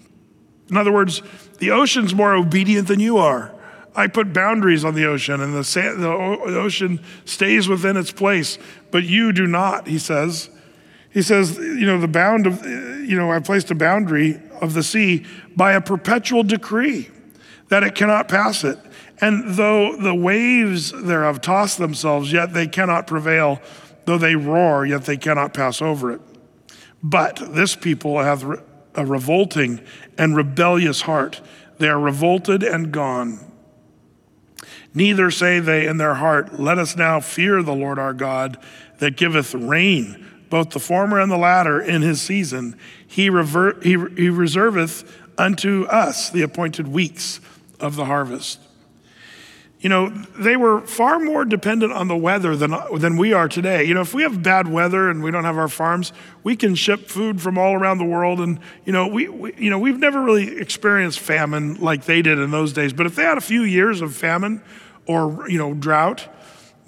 [0.70, 1.22] In other words,
[1.60, 3.54] the ocean's more obedient than you are.
[3.96, 8.58] I put boundaries on the ocean, and the, sand, the ocean stays within its place,
[8.92, 10.50] but you do not, he says.
[11.10, 14.84] He says, you know, the bound of, you know, I placed a boundary of the
[14.84, 17.10] sea by a perpetual decree
[17.70, 18.78] that it cannot pass it.
[19.22, 23.62] And though the waves thereof toss themselves, yet they cannot prevail.
[24.06, 26.22] Though they roar, yet they cannot pass over it.
[27.04, 28.44] But this people hath
[28.96, 29.82] a revolting
[30.18, 31.42] and rebellious heart.
[31.78, 33.40] They are revolted and gone.
[34.94, 38.58] Neither say they in their heart, Let us now fear the Lord our God
[38.98, 42.78] that giveth rain, both the former and the latter, in his season.
[43.08, 47.40] He, he, he reserveth unto us the appointed weeks
[47.80, 48.60] of the harvest.
[49.80, 53.86] You know, they were far more dependent on the weather than, than we are today.
[53.86, 56.12] You know, if we have bad weather and we don't have our farms,
[56.44, 58.42] we can ship food from all around the world.
[58.42, 62.40] And, you know, we, we, you know, we've never really experienced famine like they did
[62.40, 62.92] in those days.
[62.92, 64.62] But if they had a few years of famine
[65.06, 66.28] or, you know, drought,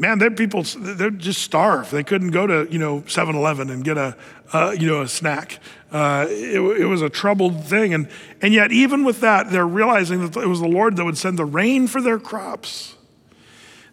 [0.01, 1.91] man, they people, they'd just starve.
[1.91, 4.17] They couldn't go to, you know, 7-Eleven and get a,
[4.51, 5.59] uh, you know, a snack.
[5.91, 7.93] Uh, it, it, was a troubled thing.
[7.93, 8.09] And,
[8.41, 11.37] and yet, even with that, they're realizing that it was the Lord that would send
[11.37, 12.95] the rain for their crops.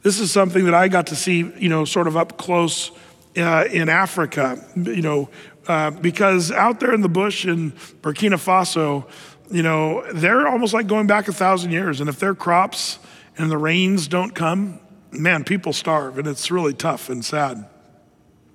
[0.02, 2.90] This is something that I got to see, you know, sort of up close
[3.36, 5.28] uh, in Africa, you know,
[5.66, 9.06] uh, because out there in the bush in Burkina Faso,
[9.50, 12.00] you know, they're almost like going back a thousand years.
[12.00, 12.98] And if their crops
[13.36, 14.80] and the rains don't come,
[15.12, 17.68] man, people starve, and it's really tough and sad.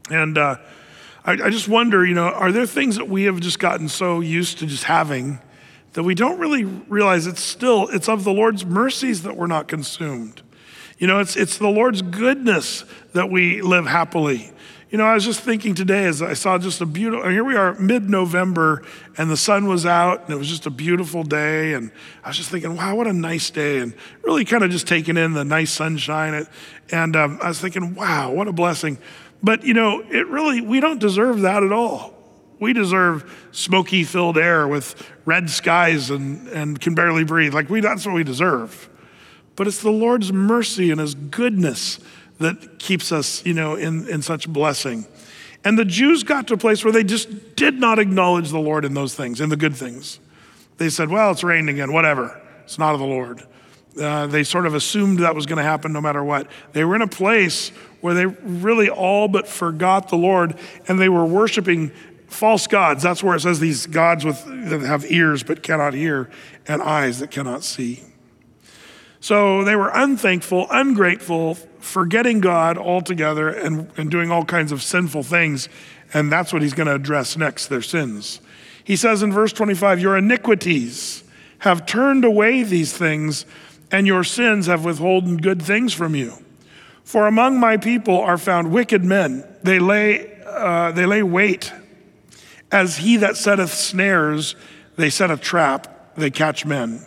[0.10, 0.58] And uh,
[1.26, 4.20] I, I just wonder, you know, are there things that we have just gotten so
[4.20, 5.40] used to just having
[5.94, 9.68] that we don't really realize it's still it's of the Lord's mercies that we're not
[9.68, 10.42] consumed.
[10.98, 14.54] You know, it's it's the Lord's goodness that we live happily.
[14.94, 17.56] You know, I was just thinking today as I saw just a beautiful, here we
[17.56, 18.84] are mid November
[19.18, 21.74] and the sun was out and it was just a beautiful day.
[21.74, 21.92] And
[22.24, 23.80] I was just thinking, wow, what a nice day.
[23.80, 26.46] And really kind of just taking in the nice sunshine.
[26.92, 29.00] And um, I was thinking, wow, what a blessing.
[29.42, 32.14] But, you know, it really, we don't deserve that at all.
[32.60, 37.56] We deserve smoky filled air with red skies and, and can barely breathe.
[37.56, 38.90] Like, we, that's what we deserve.
[39.56, 42.00] But it's the Lord's mercy and His goodness
[42.40, 45.06] that keeps us, you know, in, in such blessing.
[45.64, 48.84] And the Jews got to a place where they just did not acknowledge the Lord
[48.84, 50.20] in those things, in the good things.
[50.78, 52.42] They said, well, it's raining again, whatever.
[52.64, 53.44] It's not of the Lord.
[54.00, 56.48] Uh, they sort of assumed that was going to happen no matter what.
[56.74, 57.70] They were in a place
[58.02, 61.92] where they really all but forgot the Lord and they were worshiping
[62.28, 63.04] false gods.
[63.04, 66.30] That's where it says these gods with, that have ears but cannot hear
[66.68, 68.04] and eyes that cannot see.
[69.24, 75.24] So they were unthankful, ungrateful, forgetting God altogether and, and doing all kinds of sinful
[75.24, 75.70] things.
[76.14, 78.42] And that's what he's going to address next their sins.
[78.84, 81.24] He says in verse 25, Your iniquities
[81.60, 83.46] have turned away these things,
[83.90, 86.34] and your sins have withholden good things from you.
[87.06, 89.46] For among my people are found wicked men.
[89.64, 91.72] They lay, uh, they lay wait.
[92.74, 94.58] As he that setteth snares,
[94.98, 97.06] they set a trap, they catch men.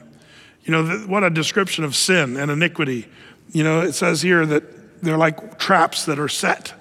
[0.66, 3.06] You know, what a description of sin and iniquity.
[3.52, 6.74] You know, it says here that they're like traps that are set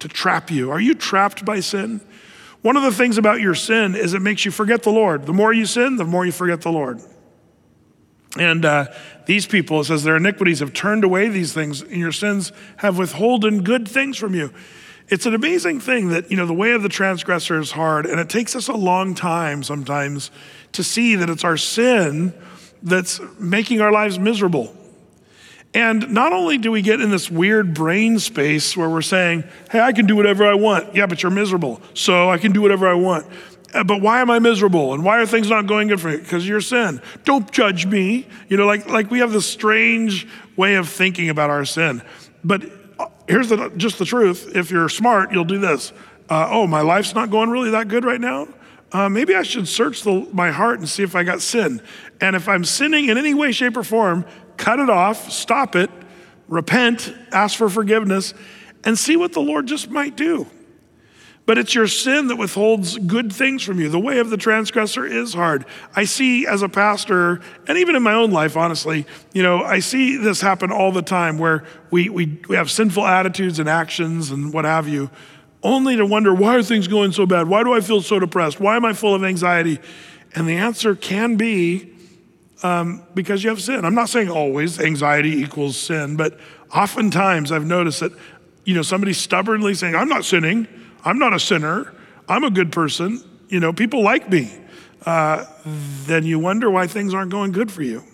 [0.00, 0.70] to trap you.
[0.70, 2.00] Are you trapped by sin?
[2.62, 5.24] One of the things about your sin is it makes you forget the Lord.
[5.24, 7.00] The more you sin, the more you forget the Lord.
[8.38, 8.86] And uh,
[9.24, 12.98] these people, it says, their iniquities have turned away these things, and your sins have
[12.98, 14.52] withholden good things from you.
[15.08, 18.20] It's an amazing thing that, you know, the way of the transgressor is hard, and
[18.20, 20.30] it takes us a long time sometimes
[20.72, 22.32] to see that it's our sin
[22.82, 24.74] that's making our lives miserable.
[25.72, 29.80] And not only do we get in this weird brain space where we're saying, hey,
[29.80, 30.96] I can do whatever I want.
[30.96, 31.80] Yeah, but your miserable.
[31.94, 33.26] So I can do whatever I want.
[33.72, 34.94] Uh, but why am I miserable?
[34.94, 36.16] And why are things not going good for me?
[36.16, 37.00] Because you're sin.
[37.24, 38.26] Don't judge me.
[38.48, 42.02] You know, like, like we have this strange way of thinking about our sin.
[42.42, 42.64] But
[42.98, 44.56] uh, here's the, just the truth.
[44.56, 45.92] If you're smart, you'll do this.
[46.28, 48.48] Uh, oh, my life's not going really that good right now?
[48.92, 51.80] Uh, maybe I should search the, my heart and see if I got sin.
[52.20, 54.24] And if I'm sinning in any way, shape, or form,
[54.56, 55.90] cut it off, stop it,
[56.48, 58.34] repent, ask for forgiveness,
[58.84, 60.46] and see what the Lord just might do.
[61.46, 63.88] But it's your sin that withholds good things from you.
[63.88, 65.64] The way of the transgressor is hard.
[65.96, 69.80] I see as a pastor, and even in my own life, honestly, you know, I
[69.80, 74.30] see this happen all the time where we, we, we have sinful attitudes and actions
[74.30, 75.10] and what have you,
[75.62, 77.48] only to wonder, why are things going so bad?
[77.48, 78.60] Why do I feel so depressed?
[78.60, 79.78] Why am I full of anxiety?
[80.34, 81.92] And the answer can be
[82.62, 83.84] um, because you have sin.
[83.84, 86.38] I'm not saying always anxiety equals sin, but
[86.74, 88.12] oftentimes I've noticed that,
[88.64, 90.66] you know, somebody stubbornly saying, I'm not sinning.
[91.04, 91.92] I'm not a sinner.
[92.28, 93.22] I'm a good person.
[93.48, 94.52] You know, people like me.
[95.04, 95.46] Uh,
[96.06, 98.04] then you wonder why things aren't going good for you.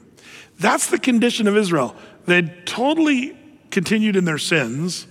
[0.59, 1.95] That's the condition of Israel.
[2.27, 3.37] They totally
[3.71, 5.07] continued in their sins,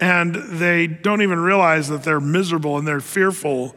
[0.00, 3.76] and they don't even realize that they're miserable and they're fearful,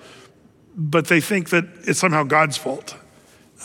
[0.76, 2.96] but they think that it's somehow God's fault.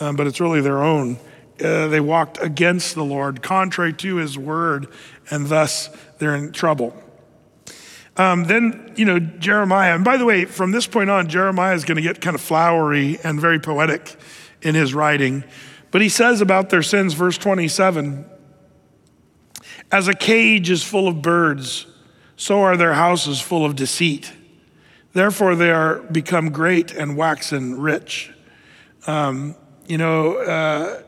[0.00, 1.18] Um, but it's really their own.
[1.62, 4.88] Uh, they walked against the Lord, contrary to his word,
[5.30, 7.00] and thus they're in trouble.
[8.16, 11.84] Um, then, you know, Jeremiah, and by the way, from this point on, Jeremiah is
[11.84, 14.16] going to get kind of flowery and very poetic
[14.62, 15.44] in his writing.
[15.90, 18.24] But he says about their sins, verse 27
[19.90, 21.86] As a cage is full of birds,
[22.38, 24.32] so are their houses full of deceit.
[25.12, 28.32] Therefore, they are become great and waxen rich.
[29.06, 29.56] Um,
[29.86, 31.02] you know, uh,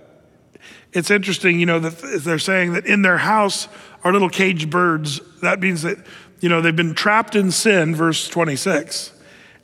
[0.93, 3.69] it's interesting, you know, that they're saying that in their house
[4.05, 5.21] are little caged birds.
[5.41, 5.99] That means that
[6.41, 9.13] you know, they've been trapped in sin, verse 26,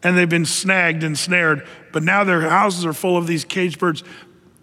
[0.02, 3.78] and they've been snagged and snared, but now their houses are full of these caged
[3.78, 4.04] birds.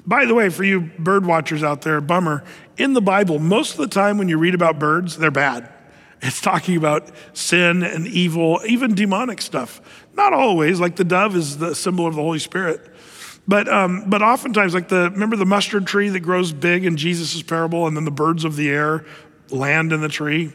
[0.05, 2.43] By the way, for you bird watchers out there, bummer,
[2.77, 5.69] in the Bible, most of the time when you read about birds, they're bad.
[6.25, 9.81] It's talking about sin and evil, even demonic stuff.
[10.15, 12.89] Not always, like the dove is the symbol of the Holy Spirit.
[13.45, 17.43] But, um, but oftentimes, like the, remember the mustard tree that grows big in Jesus'
[17.43, 19.05] parable, and then the birds of the air
[19.49, 20.53] land in the tree.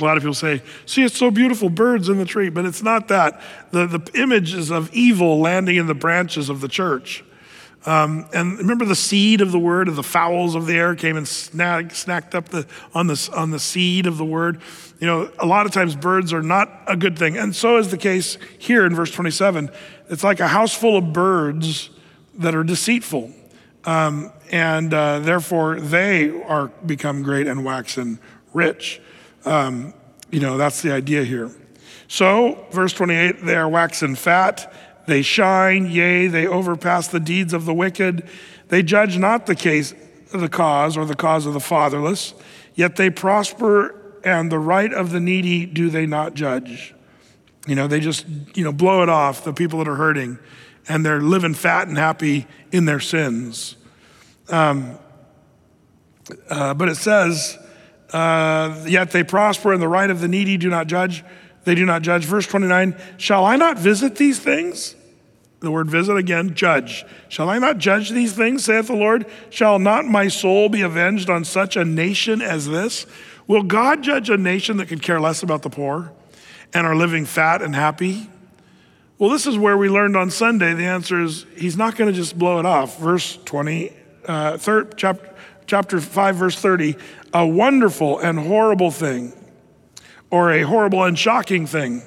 [0.00, 2.82] A lot of people say, see, it's so beautiful, birds in the tree, but it's
[2.82, 3.40] not that.
[3.72, 7.24] The, the images of evil landing in the branches of the church.
[7.86, 11.16] Um, and remember the seed of the word, of the fowls of the air came
[11.16, 14.60] and snack, snacked up the, on, the, on the seed of the word.
[15.00, 17.36] You know, a lot of times birds are not a good thing.
[17.36, 19.70] And so is the case here in verse 27.
[20.08, 21.90] It's like a house full of birds
[22.38, 23.32] that are deceitful.
[23.84, 28.18] Um, and uh, therefore they are become great and waxen
[28.54, 29.00] rich.
[29.44, 29.92] Um,
[30.30, 31.50] you know, that's the idea here.
[32.08, 34.72] So, verse 28 they are waxen fat,
[35.06, 38.28] they shine, yea, they overpass the deeds of the wicked.
[38.68, 39.94] They judge not the case,
[40.32, 42.34] the cause, or the cause of the fatherless,
[42.74, 46.94] yet they prosper, and the right of the needy do they not judge.
[47.66, 50.38] You know, they just, you know, blow it off, the people that are hurting,
[50.88, 53.76] and they're living fat and happy in their sins.
[54.48, 54.98] Um,
[56.48, 57.58] uh, but it says,
[58.12, 61.24] uh, yet they prosper, and the right of the needy do not judge.
[61.64, 62.24] They do not judge.
[62.24, 64.94] Verse 29 Shall I not visit these things?
[65.60, 67.06] The word visit again, judge.
[67.28, 69.24] Shall I not judge these things, saith the Lord?
[69.48, 73.06] Shall not my soul be avenged on such a nation as this?
[73.46, 76.12] Will God judge a nation that could care less about the poor
[76.74, 78.28] and are living fat and happy?
[79.18, 80.74] Well, this is where we learned on Sunday.
[80.74, 82.98] The answer is He's not going to just blow it off.
[82.98, 83.92] Verse 20,
[84.26, 85.34] uh, third, chapter,
[85.66, 86.96] chapter 5, verse 30
[87.34, 89.32] a wonderful and horrible thing,
[90.34, 92.02] or a horrible and shocking thing,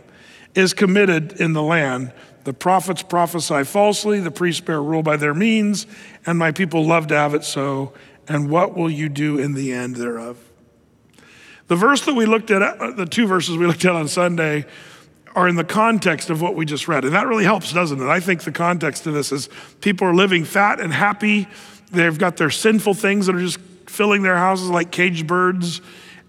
[0.53, 2.11] is committed in the land.
[2.43, 5.87] The prophets prophesy falsely, the priests bear rule by their means,
[6.25, 7.93] and my people love to have it so.
[8.27, 10.37] And what will you do in the end thereof?
[11.67, 14.65] The verse that we looked at, uh, the two verses we looked at on Sunday,
[15.33, 17.05] are in the context of what we just read.
[17.05, 18.09] And that really helps, doesn't it?
[18.09, 19.47] I think the context of this is
[19.79, 21.47] people are living fat and happy.
[21.93, 25.79] They've got their sinful things that are just filling their houses like caged birds.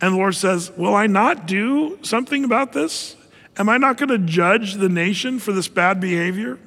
[0.01, 3.17] And the Lord says, Will I not do something about this?
[3.57, 6.59] Am I not going to judge the nation for this bad behavior?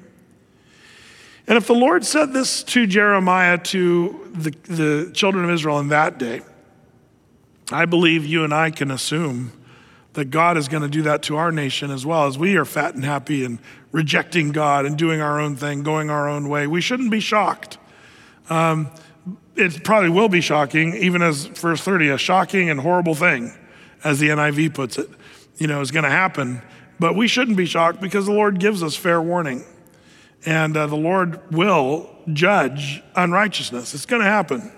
[1.47, 5.87] And if the Lord said this to Jeremiah, to the, the children of Israel in
[5.89, 6.41] that day,
[7.71, 9.53] I believe you and I can assume
[10.13, 12.65] that God is going to do that to our nation as well as we are
[12.65, 13.59] fat and happy and
[13.93, 16.67] rejecting God and doing our own thing, going our own way.
[16.67, 17.77] We shouldn't be shocked.
[18.49, 18.89] Um,
[19.55, 23.53] it probably will be shocking, even as verse 30, a shocking and horrible thing,
[24.03, 25.09] as the NIV puts it,
[25.57, 26.61] you know, is going to happen.
[26.99, 29.63] But we shouldn't be shocked because the Lord gives us fair warning.
[30.45, 33.93] And uh, the Lord will judge unrighteousness.
[33.93, 34.71] It's going to happen.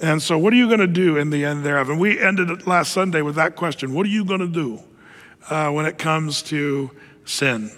[0.00, 1.90] And so, what are you going to do in the end thereof?
[1.90, 4.82] And we ended last Sunday with that question What are you going to do
[5.50, 6.90] uh, when it comes to
[7.24, 7.70] sin?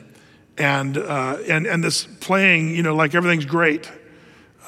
[0.57, 3.91] And, uh, and, and this playing, you know, like everything's great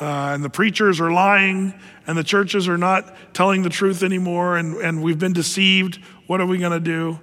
[0.01, 1.75] uh, and the preachers are lying,
[2.07, 5.97] and the churches are not telling the truth anymore, and, and we've been deceived.
[6.27, 7.21] What are we going to do?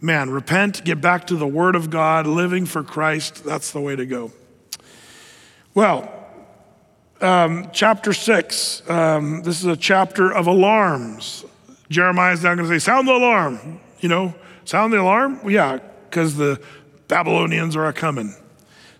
[0.00, 3.44] Man, repent, get back to the Word of God, living for Christ.
[3.44, 4.32] That's the way to go.
[5.74, 6.12] Well,
[7.20, 11.44] um, chapter six, um, this is a chapter of alarms.
[11.88, 13.80] Jeremiah is now going to say, Sound the alarm.
[14.00, 15.40] You know, sound the alarm?
[15.48, 15.78] Yeah,
[16.10, 16.60] because the
[17.06, 18.34] Babylonians are a coming.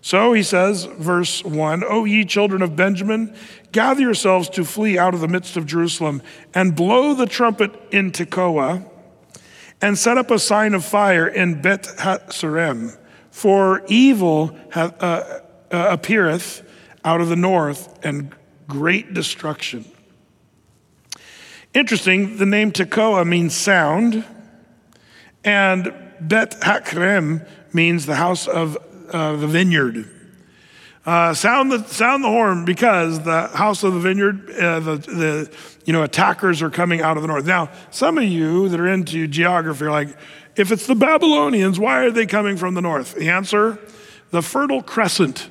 [0.03, 3.33] So he says, verse 1 O ye children of Benjamin,
[3.71, 6.21] gather yourselves to flee out of the midst of Jerusalem,
[6.53, 8.85] and blow the trumpet in Tekoa,
[9.81, 12.97] and set up a sign of fire in Bet Hatzerem,
[13.31, 15.39] for evil hath, uh,
[15.71, 16.69] uh, appeareth
[17.05, 18.35] out of the north, and
[18.67, 19.85] great destruction.
[21.73, 24.25] Interesting, the name Tekoa means sound,
[25.45, 27.41] and Bet Hakrem
[27.71, 28.77] means the house of
[29.13, 30.09] uh, the vineyard.
[31.05, 35.57] Uh, sound the sound the horn because the house of the vineyard, uh, the the
[35.85, 37.45] you know attackers are coming out of the north.
[37.45, 40.15] Now, some of you that are into geography are like,
[40.55, 43.15] if it's the Babylonians, why are they coming from the north?
[43.15, 43.79] The answer:
[44.31, 45.49] the Fertile Crescent.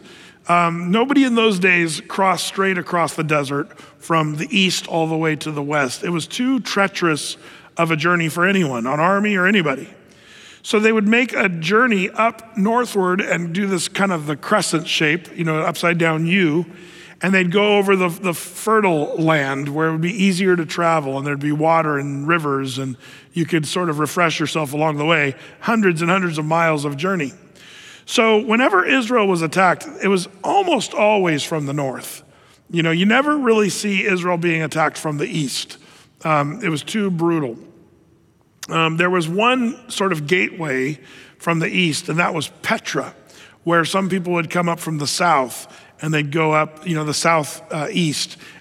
[0.48, 5.16] Um, nobody in those days crossed straight across the desert from the east all the
[5.16, 6.02] way to the west.
[6.02, 7.36] It was too treacherous
[7.76, 9.88] of a journey for anyone, an army or anybody.
[10.62, 14.86] So they would make a journey up northward and do this kind of the crescent
[14.86, 16.66] shape, you know, upside down U.
[17.20, 21.18] And they'd go over the, the fertile land where it would be easier to travel
[21.18, 22.96] and there'd be water and rivers and
[23.32, 26.96] you could sort of refresh yourself along the way, hundreds and hundreds of miles of
[26.96, 27.32] journey.
[28.06, 32.24] So whenever Israel was attacked, it was almost always from the north.
[32.70, 35.78] You know, you never really see Israel being attacked from the east.
[36.24, 37.56] Um, it was too brutal.
[38.68, 41.00] Um, there was one sort of gateway
[41.38, 43.14] from the east, and that was Petra,
[43.64, 45.66] where some people would come up from the south
[46.00, 47.88] and they'd go up, you know, the south uh,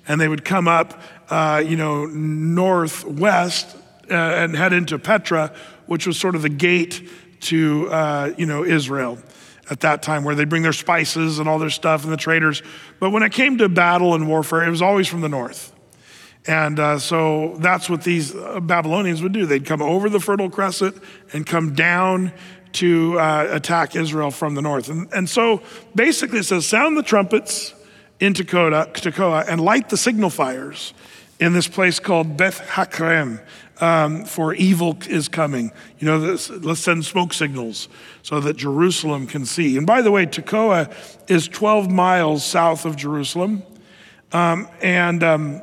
[0.08, 3.76] and they would come up uh, you know, northwest
[4.10, 5.54] uh, and head into Petra,
[5.86, 9.18] which was sort of the gate to, uh, you know, Israel
[9.70, 12.62] at that time, where they bring their spices and all their stuff and the traders.
[13.00, 15.74] But when it came to battle and warfare, it was always from the north.
[16.48, 19.46] And uh, so that's what these uh, Babylonians would do.
[19.46, 21.02] They'd come over the Fertile Crescent
[21.34, 22.34] and come down
[22.74, 24.90] to uh, attack Israel from the north.
[24.90, 25.62] And, and so
[25.94, 27.76] basically it says, sound the trumpets
[28.20, 30.94] in Tekoa, Tekoa and light the signal fires
[31.40, 33.44] in this place called Beth Hakerem,
[33.82, 35.72] um, for evil is coming.
[35.98, 37.90] You know, this, let's send smoke signals
[38.22, 39.76] so that Jerusalem can see.
[39.76, 40.94] And by the way, Tekoa
[41.30, 43.64] is 12 miles south of Jerusalem.
[44.32, 45.62] Um, and, um,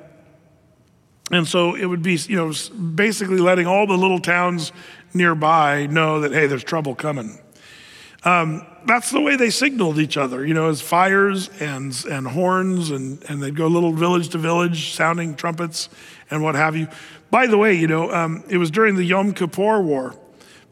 [1.30, 2.52] and so it would be, you know,
[2.94, 4.72] basically letting all the little towns
[5.14, 7.38] nearby know that, hey, there's trouble coming.
[8.24, 12.90] Um, that's the way they signaled each other, you know, as fires and, and horns,
[12.90, 15.88] and, and they'd go little village to village sounding trumpets
[16.30, 16.88] and what have you.
[17.30, 20.14] By the way, you know, um, it was during the Yom Kippur War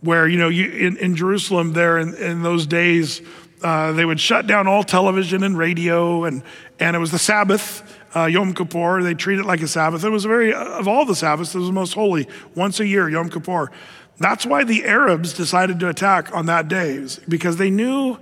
[0.01, 3.23] where, you know, you, in, in Jerusalem there in, in those days,
[3.63, 6.43] uh, they would shut down all television and radio, and,
[6.79, 9.03] and it was the Sabbath, uh, Yom Kippur.
[9.03, 10.05] They treat it like a Sabbath.
[10.05, 13.09] It was very, of all the Sabbaths, it was the most holy, once a year,
[13.09, 13.71] Yom Kippur.
[14.19, 18.19] That's why the Arabs decided to attack on that day, because they knew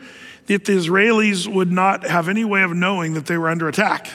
[0.47, 4.11] that the Israelis would not have any way of knowing that they were under attack.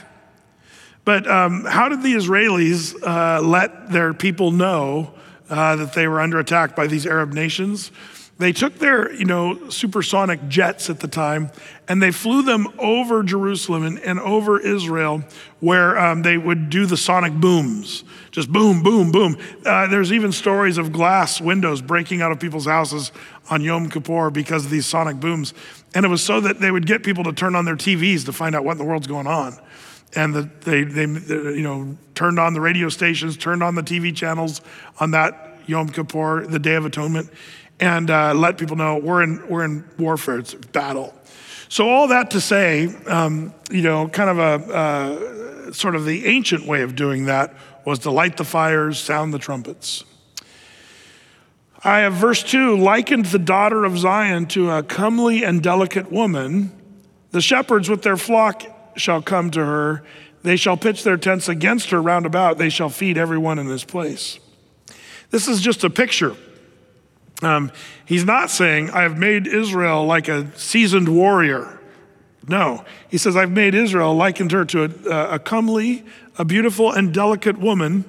[1.05, 5.13] But um, how did the Israelis uh, let their people know
[5.49, 7.91] uh, that they were under attack by these Arab nations?
[8.37, 11.51] They took their, you know, supersonic jets at the time
[11.89, 15.23] and they flew them over Jerusalem and, and over Israel
[15.59, 18.03] where um, they would do the sonic booms.
[18.31, 19.37] Just boom, boom, boom.
[19.65, 23.11] Uh, there's even stories of glass windows breaking out of people's houses
[23.49, 25.53] on Yom Kippur because of these sonic booms.
[25.93, 28.31] And it was so that they would get people to turn on their TVs to
[28.31, 29.59] find out what in the world's going on
[30.15, 34.15] and the, they, they, you know, turned on the radio stations, turned on the TV
[34.15, 34.61] channels
[34.99, 37.29] on that Yom Kippur, the Day of Atonement,
[37.79, 41.13] and uh, let people know we're in, we're in warfare, it's battle.
[41.71, 46.25] So, all that to say, um, you know, kind of a uh, sort of the
[46.25, 47.53] ancient way of doing that
[47.85, 50.03] was to light the fires, sound the trumpets.
[51.83, 56.71] I have verse 2 likened the daughter of Zion to a comely and delicate woman.
[57.31, 58.63] The shepherds with their flock
[58.97, 60.03] shall come to her.
[60.41, 62.57] They shall pitch their tents against her round about.
[62.57, 64.39] They shall feed everyone in this place.
[65.29, 66.35] This is just a picture.
[67.41, 67.71] Um,
[68.05, 71.79] he's not saying, I have made Israel like a seasoned warrior.
[72.47, 76.03] No, he says, I've made Israel, likened her to a, a comely,
[76.37, 78.05] a beautiful, and delicate woman,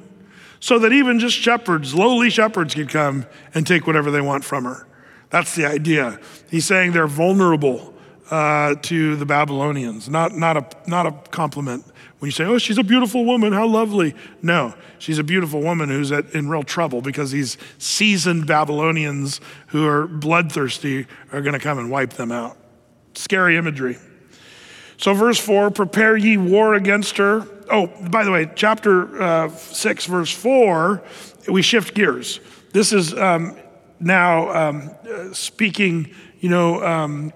[0.61, 4.64] so that even just shepherds, lowly shepherds, could come and take whatever they want from
[4.64, 4.87] her.
[5.31, 6.18] That's the idea.
[6.51, 7.95] He's saying they're vulnerable
[8.31, 10.09] uh, to the Babylonians.
[10.09, 11.85] Not, not, a, not a compliment.
[12.21, 14.14] When you say, oh, she's a beautiful woman, how lovely.
[14.43, 19.87] No, she's a beautiful woman who's at, in real trouble because these seasoned Babylonians who
[19.87, 22.59] are bloodthirsty are going to come and wipe them out.
[23.14, 23.97] Scary imagery.
[24.99, 27.47] So, verse 4 prepare ye war against her.
[27.71, 31.03] Oh, by the way, chapter uh, 6, verse 4,
[31.49, 32.41] we shift gears.
[32.73, 33.57] This is um,
[33.99, 37.33] now um, uh, speaking, you know, um,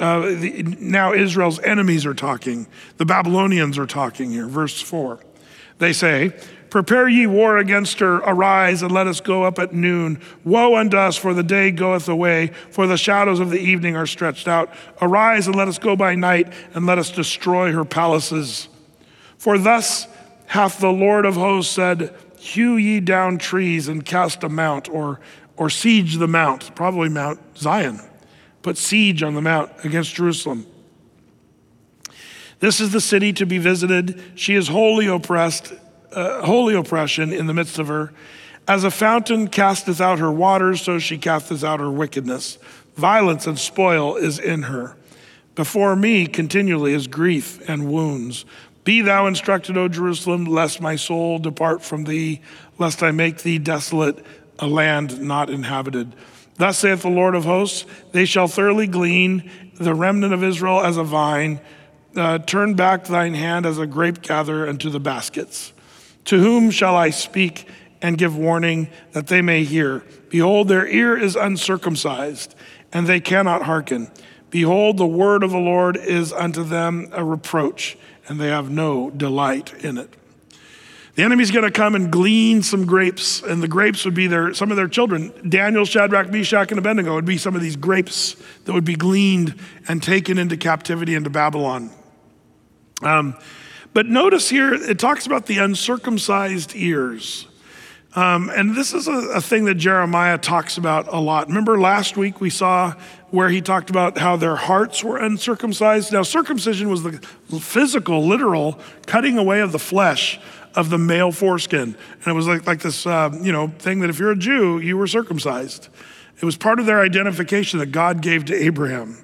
[0.00, 2.66] uh, the, now Israel's enemies are talking.
[2.96, 4.46] The Babylonians are talking here.
[4.46, 5.20] Verse 4.
[5.78, 6.32] They say,
[6.70, 10.20] Prepare ye war against her, arise and let us go up at noon.
[10.44, 14.06] Woe unto us, for the day goeth away, for the shadows of the evening are
[14.06, 14.72] stretched out.
[15.02, 18.68] Arise and let us go by night, and let us destroy her palaces.
[19.36, 20.06] For thus
[20.46, 25.20] hath the Lord of hosts said, Hew ye down trees and cast a mount, or,
[25.56, 28.00] or siege the mount, probably Mount Zion
[28.62, 30.66] put siege on the mount against Jerusalem.
[32.60, 34.22] This is the city to be visited.
[34.34, 35.72] She is wholly oppressed,
[36.12, 38.12] uh, wholly oppression in the midst of her.
[38.68, 42.58] As a fountain casteth out her waters, so she casteth out her wickedness.
[42.96, 44.94] Violence and spoil is in her.
[45.54, 48.44] Before me continually is grief and wounds.
[48.84, 52.40] Be thou instructed, O Jerusalem, lest my soul depart from thee,
[52.78, 54.24] lest I make thee desolate,
[54.58, 56.14] a land not inhabited.
[56.60, 60.98] Thus saith the Lord of hosts They shall thoroughly glean the remnant of Israel as
[60.98, 61.58] a vine.
[62.14, 65.72] Uh, turn back thine hand as a grape gatherer unto the baskets.
[66.26, 67.66] To whom shall I speak
[68.02, 70.04] and give warning that they may hear?
[70.28, 72.54] Behold, their ear is uncircumcised,
[72.92, 74.10] and they cannot hearken.
[74.50, 77.96] Behold, the word of the Lord is unto them a reproach,
[78.28, 80.14] and they have no delight in it.
[81.16, 84.54] The enemy's going to come and glean some grapes, and the grapes would be their,
[84.54, 85.32] some of their children.
[85.48, 89.54] Daniel, Shadrach, Meshach, and Abednego would be some of these grapes that would be gleaned
[89.88, 91.90] and taken into captivity into Babylon.
[93.02, 93.36] Um,
[93.92, 97.46] But notice here, it talks about the uncircumcised ears.
[98.14, 101.46] Um, and this is a, a, thing that Jeremiah talks about a lot.
[101.46, 102.94] Remember last week we saw
[103.30, 106.12] where he talked about how their hearts were uncircumcised?
[106.12, 107.12] Now, circumcision was the
[107.60, 110.40] physical, literal cutting away of the flesh
[110.74, 111.82] of the male foreskin.
[111.82, 114.78] And it was like, like this, uh, you know, thing that if you're a Jew,
[114.78, 115.88] you were circumcised.
[116.40, 119.18] It was part of their identification that God gave to Abraham.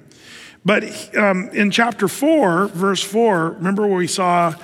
[0.65, 4.55] But um, in chapter 4, verse 4, remember where we saw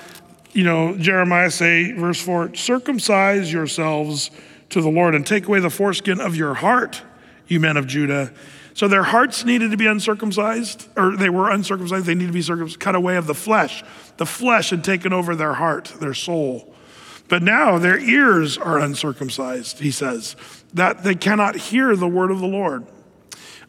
[0.53, 4.31] you know, Jeremiah say, verse 4 circumcise yourselves
[4.69, 7.01] to the Lord and take away the foreskin of your heart,
[7.47, 8.31] you men of Judah.
[8.75, 12.41] So their hearts needed to be uncircumcised, or they were uncircumcised, they needed to be
[12.41, 13.83] circumcised, cut away of the flesh.
[14.17, 16.72] The flesh had taken over their heart, their soul.
[17.27, 20.35] But now their ears are uncircumcised, he says,
[20.73, 22.85] that they cannot hear the word of the Lord.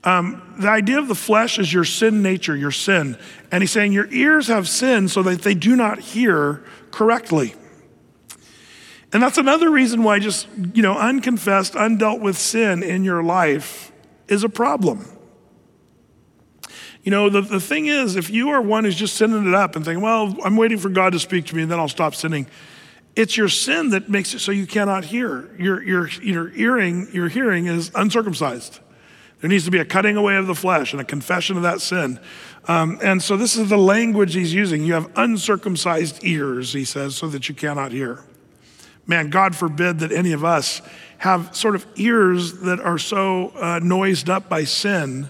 [0.02, 3.16] Um, the idea of the flesh is your sin nature, your sin.
[3.50, 7.54] And he's saying your ears have sin so that they do not hear correctly.
[9.12, 13.92] And that's another reason why just, you know, unconfessed, undealt with sin in your life
[14.28, 15.06] is a problem.
[17.04, 19.76] You know, the, the thing is, if you are one who's just sinning it up
[19.76, 22.14] and thinking, well, I'm waiting for God to speak to me and then I'll stop
[22.14, 22.46] sinning,
[23.16, 25.54] it's your sin that makes it so you cannot hear.
[25.58, 28.80] Your, your, your, hearing, your hearing is uncircumcised.
[29.40, 31.80] There needs to be a cutting away of the flesh and a confession of that
[31.80, 32.18] sin.
[32.66, 34.84] Um, and so this is the language he's using.
[34.84, 38.24] You have uncircumcised ears, he says, so that you cannot hear.
[39.06, 40.80] Man, God forbid that any of us
[41.18, 45.28] have sort of ears that are so uh, noised up by sin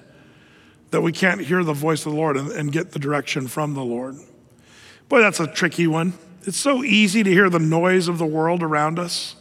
[0.90, 3.74] that we can't hear the voice of the Lord and, and get the direction from
[3.74, 4.14] the Lord.
[5.08, 6.12] Boy, that's a tricky one.
[6.46, 9.36] It's so easy to hear the noise of the world around us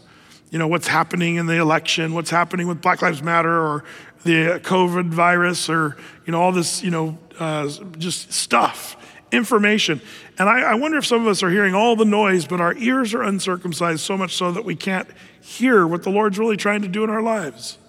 [0.53, 3.83] you know, what's happening in the election, what's happening with Black Lives Matter or
[4.23, 5.97] the COVID virus or,
[6.27, 8.95] you know, all this, you know, uh, just stuff,
[9.31, 9.99] information.
[10.37, 12.75] And I, I wonder if some of us are hearing all the noise, but our
[12.75, 15.07] ears are uncircumcised so much so that we can't
[15.41, 17.79] hear what the Lord's really trying to do in our lives.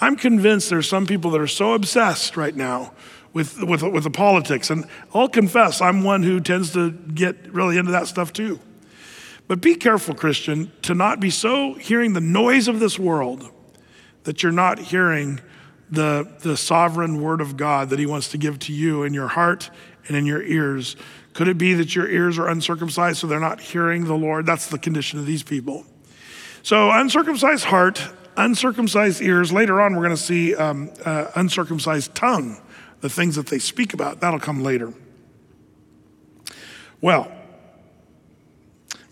[0.00, 2.92] I'm convinced there's some people that are so obsessed right now
[3.32, 4.70] with, with, with the politics.
[4.70, 8.58] And I'll confess, I'm one who tends to get really into that stuff too.
[9.46, 13.50] But be careful, Christian, to not be so hearing the noise of this world
[14.24, 15.40] that you're not hearing
[15.90, 19.28] the, the sovereign word of God that He wants to give to you in your
[19.28, 19.70] heart
[20.06, 20.96] and in your ears.
[21.34, 24.46] Could it be that your ears are uncircumcised so they're not hearing the Lord?
[24.46, 25.84] That's the condition of these people.
[26.62, 28.02] So, uncircumcised heart,
[28.36, 29.52] uncircumcised ears.
[29.52, 32.60] Later on, we're going to see um, uh, uncircumcised tongue,
[33.00, 34.20] the things that they speak about.
[34.20, 34.92] That'll come later.
[37.00, 37.30] Well,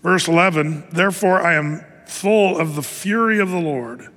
[0.02, 4.08] Verse 11, therefore I am full of the fury of the Lord.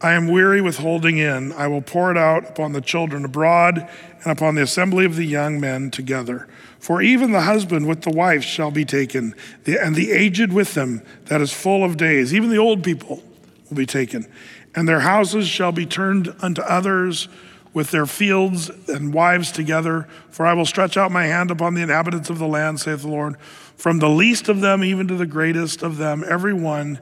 [0.00, 1.52] I am weary with holding in.
[1.52, 3.88] I will pour it out upon the children abroad
[4.22, 6.48] and upon the assembly of the young men together.
[6.78, 9.34] For even the husband with the wife shall be taken,
[9.66, 12.32] and the aged with them that is full of days.
[12.32, 13.22] Even the old people
[13.68, 14.26] will be taken.
[14.74, 17.28] And their houses shall be turned unto others
[17.76, 20.08] with their fields and wives together.
[20.30, 23.08] For I will stretch out my hand upon the inhabitants of the land, saith the
[23.08, 23.36] Lord
[23.76, 26.98] from the least of them even to the greatest of them, everyone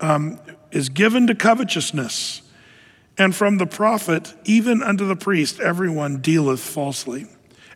[0.00, 0.38] um,
[0.70, 2.42] is given to covetousness.
[3.16, 7.26] And from the prophet even unto the priest, everyone dealeth falsely.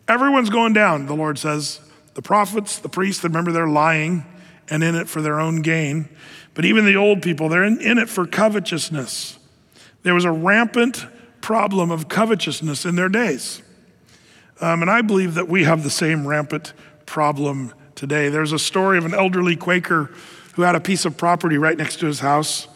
[0.07, 1.81] Everyone's going down, the Lord says.
[2.13, 4.25] The prophets, the priests, remember they're lying
[4.69, 6.07] and in it for their own gain.
[6.53, 9.39] But even the old people, they're in, in it for covetousness.
[10.03, 11.05] There was a rampant
[11.43, 13.61] problem of covetousness in their days.
[14.61, 16.71] Um, and I believe that we have the same rampant
[17.05, 18.29] problem today.
[18.29, 20.09] There's a story of an elderly Quaker
[20.53, 22.69] who had a piece of property right next to his house.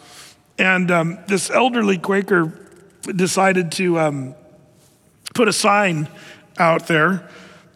[0.58, 2.52] And um, this elderly Quaker
[3.06, 4.34] decided to um,
[5.34, 6.06] put a sign
[6.58, 7.26] out there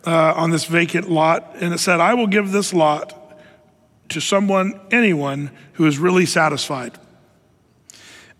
[0.04, 3.18] uh, on this vacant lot, and it said, I will give this lot
[4.10, 6.98] to someone, anyone who is really satisfied.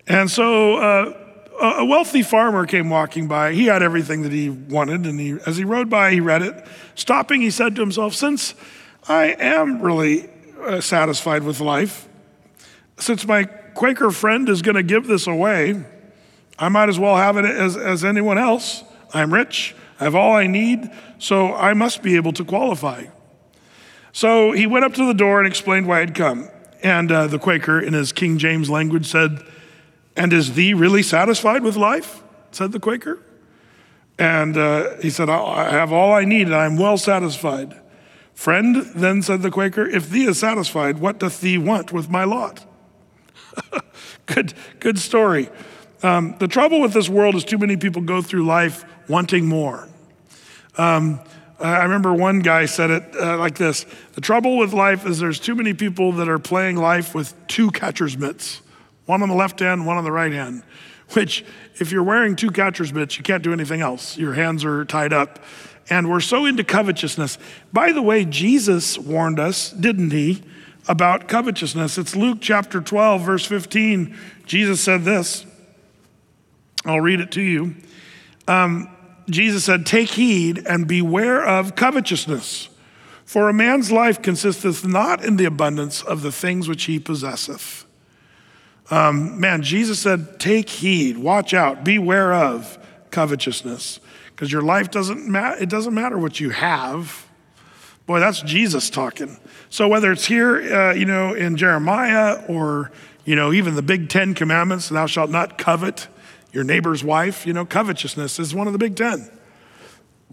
[0.07, 1.22] And so uh,
[1.63, 3.53] a wealthy farmer came walking by.
[3.53, 6.67] He had everything that he wanted, and he, as he rode by, he read it.
[6.95, 8.55] Stopping, he said to himself, Since
[9.09, 10.29] I am really
[10.61, 12.09] uh, satisfied with life.
[12.99, 15.85] Since my Quaker friend is going to give this away,
[16.59, 18.85] I might as well have it as, as anyone else.
[19.15, 23.05] I'm rich, I have all I need, so I must be able to qualify.
[24.13, 26.49] So he went up to the door and explained why he'd come.
[26.83, 29.43] And uh, the Quaker, in his King James language, said,
[30.17, 32.23] And is thee really satisfied with life?
[32.51, 33.19] said the Quaker.
[34.19, 37.81] And uh, he said, I have all I need and I'm well satisfied.
[38.35, 42.25] Friend, then said the Quaker, if thee is satisfied, what doth thee want with my
[42.25, 42.65] lot?
[44.27, 45.49] good, good story.
[46.03, 49.89] Um, the trouble with this world is too many people go through life wanting more.
[50.77, 51.21] Um,
[51.61, 55.39] I remember one guy said it uh, like this The trouble with life is there's
[55.39, 58.63] too many people that are playing life with two catcher's mitts,
[59.07, 60.63] one on the left hand, one on the right hand,
[61.11, 61.45] which,
[61.77, 64.17] if you're wearing two catcher's mitts, you can't do anything else.
[64.17, 65.39] Your hands are tied up.
[65.91, 67.39] And we're so into covetousness.
[67.73, 70.43] By the way, Jesus warned us, didn't he,
[70.89, 71.99] about covetousness?
[71.99, 74.17] It's Luke chapter 12, verse 15.
[74.47, 75.45] Jesus said this.
[76.85, 77.75] I'll read it to you.
[78.49, 78.89] Um,
[79.29, 82.69] Jesus said, Take heed and beware of covetousness,
[83.25, 87.85] for a man's life consisteth not in the abundance of the things which he possesseth.
[88.93, 92.79] Um, man, Jesus said, Take heed, watch out, beware of
[93.11, 95.63] covetousness, because your life doesn't matter.
[95.63, 97.27] It doesn't matter what you have.
[98.05, 99.39] Boy, that's Jesus talking.
[99.71, 102.93] So whether it's here, uh, you know, in Jeremiah or,
[103.25, 106.09] you know, even the big Ten Commandments, thou shalt not covet
[106.53, 107.47] your neighbor's wife.
[107.47, 109.31] You know, covetousness is one of the big ten.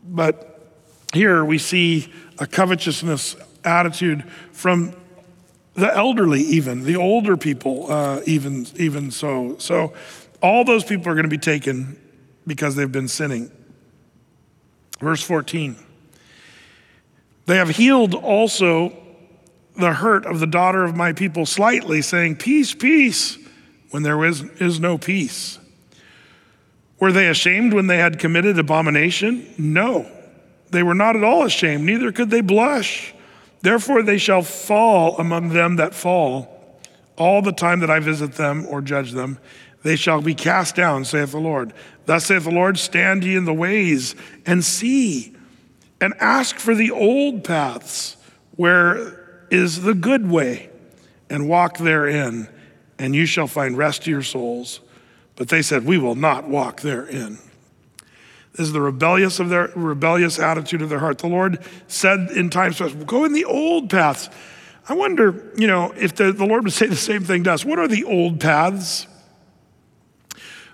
[0.03, 0.69] But
[1.13, 4.93] here we see a covetousness attitude from
[5.79, 9.57] the elderly, even the older people, uh, even even so.
[9.57, 9.93] So
[10.41, 11.99] all those people are going to be taken
[12.45, 13.51] because they've been sinning.
[14.99, 15.75] Verse 14.
[17.45, 18.95] They have healed also
[19.75, 23.37] the hurt of the daughter of my people slightly, saying, Peace, peace,
[23.91, 25.57] when there is, is no peace.
[26.99, 29.51] Were they ashamed when they had committed abomination?
[29.57, 30.09] No,
[30.69, 33.13] they were not at all ashamed, neither could they blush.
[33.61, 36.79] Therefore, they shall fall among them that fall.
[37.17, 39.39] All the time that I visit them or judge them,
[39.83, 41.73] they shall be cast down, saith the Lord.
[42.05, 45.35] Thus saith the Lord Stand ye in the ways and see,
[46.01, 48.17] and ask for the old paths,
[48.55, 50.69] where is the good way,
[51.29, 52.47] and walk therein,
[52.97, 54.79] and you shall find rest to your souls.
[55.35, 57.39] But they said, We will not walk therein.
[58.59, 61.19] Is the rebellious of their rebellious attitude of their heart.
[61.19, 64.29] The Lord said in times past, Go in the old paths.
[64.89, 67.63] I wonder, you know, if the, the Lord would say the same thing to us.
[67.63, 69.07] What are the old paths?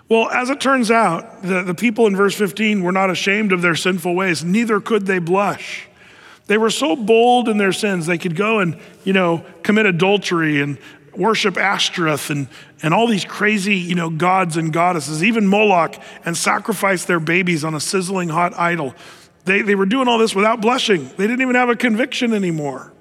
[0.08, 3.62] Well, as it turns out, the, the people in verse 15 were not ashamed of
[3.62, 5.88] their sinful ways, neither could they blush.
[6.46, 10.60] They were so bold in their sins, they could go and, you know, commit adultery
[10.60, 10.78] and
[11.18, 12.48] worship Ashtoreth and,
[12.82, 17.64] and all these crazy, you know, gods and goddesses, even Moloch, and sacrifice their babies
[17.64, 18.94] on a sizzling hot idol.
[19.44, 21.08] They, they were doing all this without blushing.
[21.16, 22.92] They didn't even have a conviction anymore.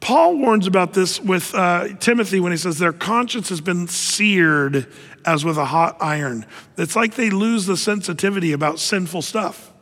[0.00, 4.88] Paul warns about this with uh, Timothy when he says their conscience has been seared
[5.24, 6.44] as with a hot iron.
[6.76, 9.72] It's like they lose the sensitivity about sinful stuff.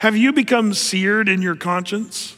[0.00, 2.36] Have you become seared in your conscience?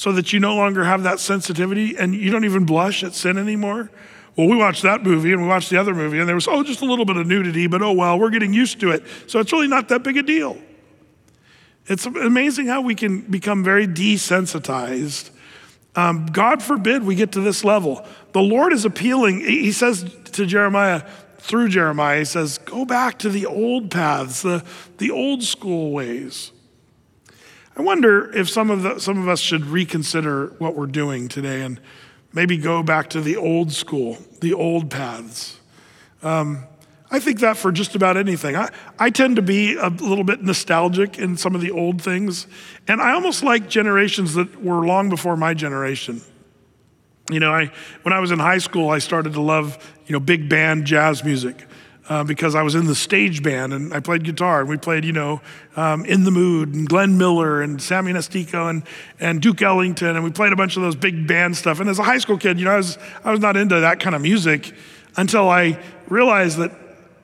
[0.00, 3.36] So that you no longer have that sensitivity and you don't even blush at sin
[3.36, 3.90] anymore?
[4.34, 6.62] Well, we watched that movie and we watched the other movie, and there was, oh,
[6.62, 9.04] just a little bit of nudity, but oh, well, we're getting used to it.
[9.26, 10.56] So it's really not that big a deal.
[11.84, 15.28] It's amazing how we can become very desensitized.
[15.94, 18.02] Um, God forbid we get to this level.
[18.32, 19.40] The Lord is appealing.
[19.40, 21.02] He says to Jeremiah,
[21.36, 24.64] through Jeremiah, he says, go back to the old paths, the,
[24.96, 26.52] the old school ways.
[27.80, 31.62] I wonder if some of, the, some of us should reconsider what we're doing today
[31.62, 31.80] and
[32.30, 35.58] maybe go back to the old school, the old paths.
[36.22, 36.66] Um,
[37.10, 38.54] I think that for just about anything.
[38.54, 38.68] I,
[38.98, 42.46] I tend to be a little bit nostalgic in some of the old things,
[42.86, 46.20] and I almost like generations that were long before my generation.
[47.30, 47.72] You know, I,
[48.02, 51.24] when I was in high school, I started to love, you know, big band jazz
[51.24, 51.66] music
[52.10, 55.04] uh, because I was in the stage band and I played guitar and we played,
[55.04, 55.40] you know,
[55.76, 58.82] um, In the Mood and Glenn Miller and Sammy Nestico and,
[59.20, 61.78] and Duke Ellington and we played a bunch of those big band stuff.
[61.78, 64.00] And as a high school kid, you know, I was, I was not into that
[64.00, 64.74] kind of music
[65.16, 66.72] until I realized that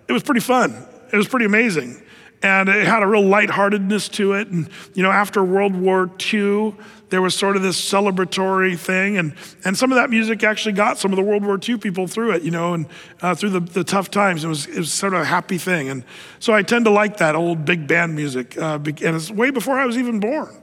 [0.07, 0.87] it was pretty fun.
[1.13, 2.01] It was pretty amazing.
[2.43, 4.49] And it had a real lightheartedness to it.
[4.49, 6.75] And, you know, after World War II,
[7.09, 9.17] there was sort of this celebratory thing.
[9.17, 9.35] And,
[9.65, 12.33] and some of that music actually got some of the World War II people through
[12.33, 12.87] it, you know, and
[13.23, 14.45] uh, through the, the tough times.
[14.45, 15.89] It was, it was sort of a happy thing.
[15.89, 16.05] And
[16.39, 18.59] so I tend to like that old big band music.
[18.59, 20.55] Uh, and it's way before I was even born.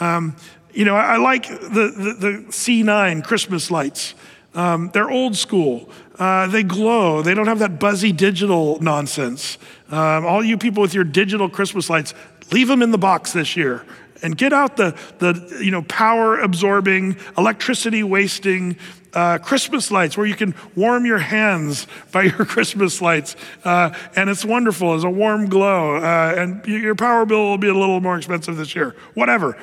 [0.00, 0.36] Um,
[0.72, 4.14] you know, I, I like the, the, the, C9 Christmas lights.
[4.54, 5.88] Um, they're old school.
[6.18, 7.22] Uh, they glow.
[7.22, 9.58] They don't have that buzzy digital nonsense.
[9.90, 12.14] Um, all you people with your digital Christmas lights,
[12.52, 13.84] leave them in the box this year
[14.22, 18.76] and get out the, the you know, power absorbing, electricity wasting
[19.12, 23.36] uh, Christmas lights where you can warm your hands by your Christmas lights.
[23.64, 24.94] Uh, and it's wonderful.
[24.94, 25.96] It's a warm glow.
[25.96, 28.96] Uh, and your power bill will be a little more expensive this year.
[29.14, 29.56] Whatever.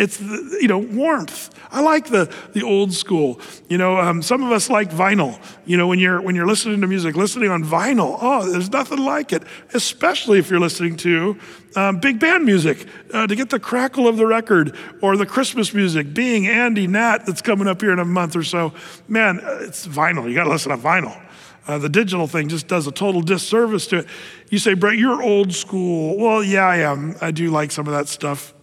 [0.00, 1.50] It's the, you know warmth.
[1.70, 3.38] I like the the old school.
[3.68, 5.38] You know, um, some of us like vinyl.
[5.66, 8.16] You know, when you're when you're listening to music, listening on vinyl.
[8.18, 9.42] Oh, there's nothing like it.
[9.74, 11.38] Especially if you're listening to
[11.76, 15.74] um, big band music uh, to get the crackle of the record or the Christmas
[15.74, 16.14] music.
[16.14, 18.72] Bing and Nat that's coming up here in a month or so.
[19.06, 20.26] Man, uh, it's vinyl.
[20.26, 21.22] You got to listen to vinyl.
[21.66, 24.06] Uh, the digital thing just does a total disservice to it.
[24.48, 26.16] You say, Brett, you're old school.
[26.16, 27.16] Well, yeah, I am.
[27.20, 28.54] I do like some of that stuff.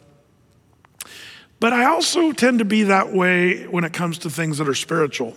[1.60, 4.76] But I also tend to be that way when it comes to things that are
[4.76, 5.36] spiritual.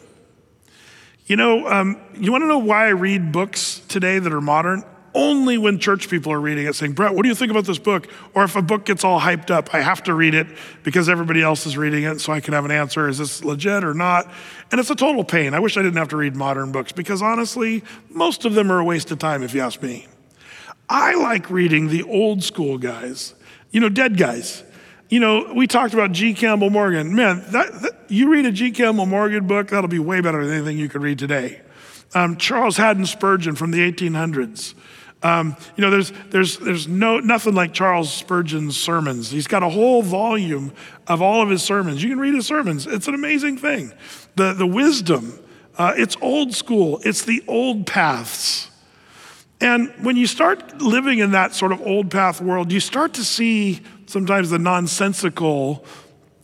[1.26, 4.84] You know, um, you want to know why I read books today that are modern?
[5.12, 7.78] Only when church people are reading it, saying, Brett, what do you think about this
[7.78, 8.08] book?
[8.34, 10.46] Or if a book gets all hyped up, I have to read it
[10.84, 13.08] because everybody else is reading it so I can have an answer.
[13.08, 14.30] Is this legit or not?
[14.70, 15.52] And it's a total pain.
[15.52, 18.78] I wish I didn't have to read modern books because honestly, most of them are
[18.78, 20.06] a waste of time if you ask me.
[20.88, 23.34] I like reading the old school guys,
[23.70, 24.64] you know, dead guys.
[25.10, 26.34] You know, we talked about G.
[26.34, 27.16] Campbell Morgan.
[27.16, 28.70] Man, that, that, you read a G.
[28.70, 31.60] Campbell Morgan book, that'll be way better than anything you could read today.
[32.14, 34.74] Um, Charles Haddon Spurgeon from the 1800s.
[35.24, 39.32] Um, you know, there's, there's, there's no, nothing like Charles Spurgeon's sermons.
[39.32, 40.72] He's got a whole volume
[41.08, 42.04] of all of his sermons.
[42.04, 42.86] You can read his sermons.
[42.86, 43.92] It's an amazing thing.
[44.36, 45.40] The, the wisdom,
[45.76, 48.70] uh, it's old school, it's the old paths.
[49.60, 53.24] And when you start living in that sort of old path world, you start to
[53.24, 53.80] see
[54.10, 55.84] sometimes the nonsensical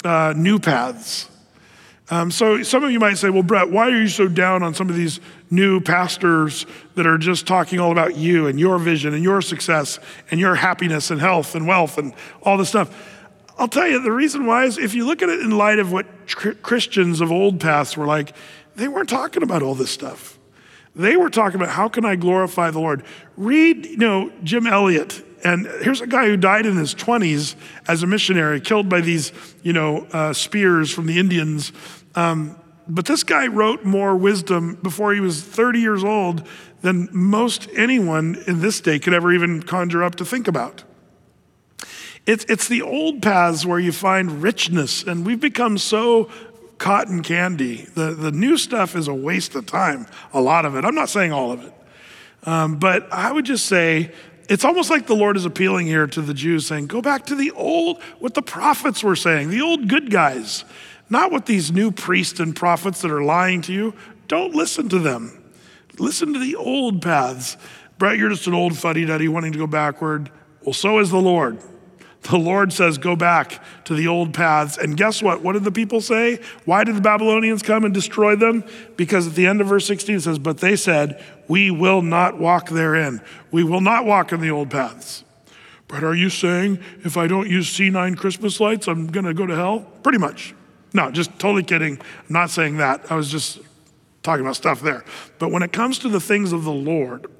[0.04, 1.28] uh, new paths.
[2.08, 4.72] Um, so some of you might say, well, Brett, why are you so down on
[4.72, 5.18] some of these
[5.50, 6.64] new pastors
[6.94, 9.98] that are just talking all about you and your vision and your success
[10.30, 13.12] and your happiness and health and wealth and all this stuff?
[13.58, 15.90] I'll tell you, the reason why is if you look at it in light of
[15.90, 18.36] what Christians of old paths were like,
[18.76, 20.38] they weren't talking about all this stuff.
[20.94, 23.02] They were talking about how can I glorify the Lord?
[23.36, 27.54] Read, you know, Jim Elliot and here's a guy who died in his 20s
[27.86, 29.30] as a missionary, killed by these,
[29.62, 31.72] you know, uh, spears from the Indians.
[32.16, 32.56] Um,
[32.88, 36.44] but this guy wrote more wisdom before he was 30 years old
[36.82, 40.82] than most anyone in this day could ever even conjure up to think about.
[42.26, 46.28] It's, it's the old paths where you find richness, and we've become so
[46.78, 47.86] cotton candy.
[47.94, 50.84] The, the new stuff is a waste of time, a lot of it.
[50.84, 51.72] I'm not saying all of it.
[52.42, 54.12] Um, but I would just say
[54.48, 57.34] it's almost like the Lord is appealing here to the Jews, saying, Go back to
[57.34, 60.64] the old, what the prophets were saying, the old good guys,
[61.10, 63.94] not what these new priests and prophets that are lying to you.
[64.28, 65.42] Don't listen to them.
[65.98, 67.56] Listen to the old paths.
[67.98, 70.30] Brett, you're just an old fuddy duddy wanting to go backward.
[70.62, 71.58] Well, so is the Lord.
[72.28, 74.78] The Lord says, Go back to the old paths.
[74.78, 75.42] And guess what?
[75.42, 76.40] What did the people say?
[76.64, 78.64] Why did the Babylonians come and destroy them?
[78.96, 82.38] Because at the end of verse 16 it says, But they said, We will not
[82.38, 83.20] walk therein.
[83.52, 85.22] We will not walk in the old paths.
[85.88, 89.46] But are you saying if I don't use C9 Christmas lights, I'm going to go
[89.46, 89.80] to hell?
[90.02, 90.52] Pretty much.
[90.92, 91.98] No, just totally kidding.
[91.98, 93.10] I'm not saying that.
[93.10, 93.60] I was just
[94.24, 95.04] talking about stuff there.
[95.38, 97.30] But when it comes to the things of the Lord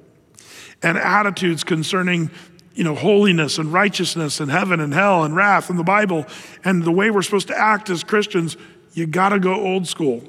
[0.81, 2.31] and attitudes concerning
[2.77, 6.27] you know, holiness and righteousness and heaven and hell and wrath and the Bible
[6.63, 8.55] and the way we're supposed to act as Christians,
[8.93, 10.23] you got to go old school.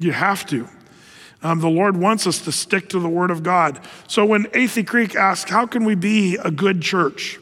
[0.00, 0.68] You have to.
[1.40, 3.78] Um, the Lord wants us to stick to the Word of God.
[4.08, 7.38] So when Athey Creek asks, How can we be a good church?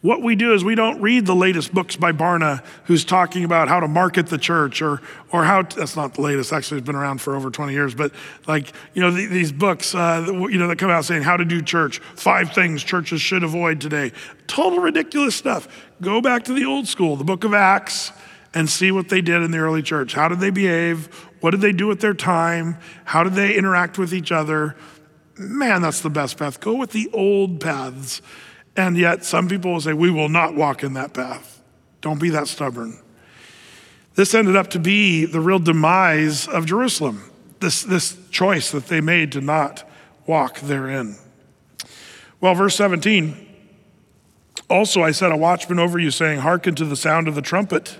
[0.00, 3.66] What we do is we don't read the latest books by Barna, who's talking about
[3.66, 6.52] how to market the church, or or how to, that's not the latest.
[6.52, 7.96] Actually, it's been around for over 20 years.
[7.96, 8.12] But
[8.46, 11.44] like you know the, these books, uh, you know that come out saying how to
[11.44, 14.12] do church, five things churches should avoid today.
[14.46, 15.66] Total ridiculous stuff.
[16.00, 18.12] Go back to the old school, the Book of Acts,
[18.54, 20.14] and see what they did in the early church.
[20.14, 21.06] How did they behave?
[21.40, 22.78] What did they do with their time?
[23.04, 24.76] How did they interact with each other?
[25.36, 26.60] Man, that's the best path.
[26.60, 28.22] Go with the old paths.
[28.78, 31.60] And yet, some people will say, We will not walk in that path.
[32.00, 32.96] Don't be that stubborn.
[34.14, 39.00] This ended up to be the real demise of Jerusalem, this, this choice that they
[39.00, 39.88] made to not
[40.26, 41.16] walk therein.
[42.40, 43.46] Well, verse 17
[44.70, 47.98] also I set a watchman over you, saying, Hearken to the sound of the trumpet.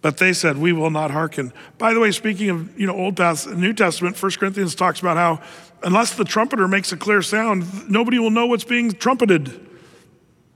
[0.00, 1.52] But they said, We will not hearken.
[1.76, 5.18] By the way, speaking of you know Old Testament, New Testament, 1 Corinthians talks about
[5.18, 5.42] how
[5.82, 9.68] unless the trumpeter makes a clear sound, nobody will know what's being trumpeted.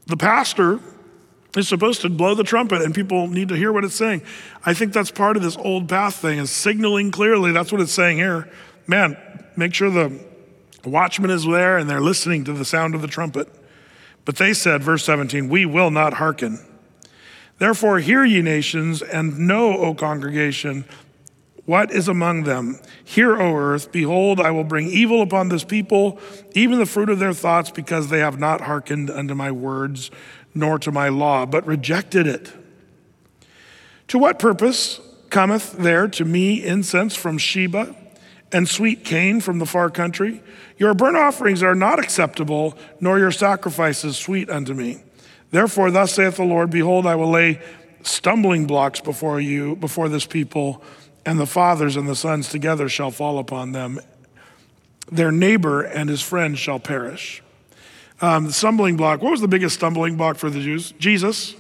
[0.07, 0.81] The pastor
[1.57, 4.23] is supposed to blow the trumpet and people need to hear what it's saying.
[4.65, 7.53] I think that's part of this old path thing is signaling clearly.
[7.53, 8.49] That's what it's saying here.
[8.87, 9.17] Man,
[9.57, 10.21] make sure the
[10.85, 13.49] watchman is there and they're listening to the sound of the trumpet.
[14.25, 16.65] But they said, verse 17, we will not hearken.
[17.59, 20.85] Therefore, hear ye nations, and know, O congregation,
[21.67, 22.79] what is among them?
[23.05, 26.19] Hear, O earth, behold, I will bring evil upon this people,
[26.55, 30.11] even the fruit of their thoughts, because they have not hearkened unto my words,
[30.55, 32.53] nor to my law, but rejected it.
[34.09, 35.01] To what purpose
[35.31, 37.95] cometh there to me incense from Sheba
[38.53, 40.43] and sweet cane from the far country?
[40.79, 45.03] Your burnt offerings are not acceptable, nor your sacrifices sweet unto me.
[45.51, 47.61] Therefore, thus saith the Lord Behold, I will lay
[48.03, 50.83] stumbling blocks before you, before this people,
[51.27, 53.99] and the fathers and the sons together shall fall upon them.
[55.11, 57.43] Their neighbor and his friend shall perish.
[58.21, 60.93] Um, the stumbling block, what was the biggest stumbling block for the Jews?
[60.93, 61.55] Jesus.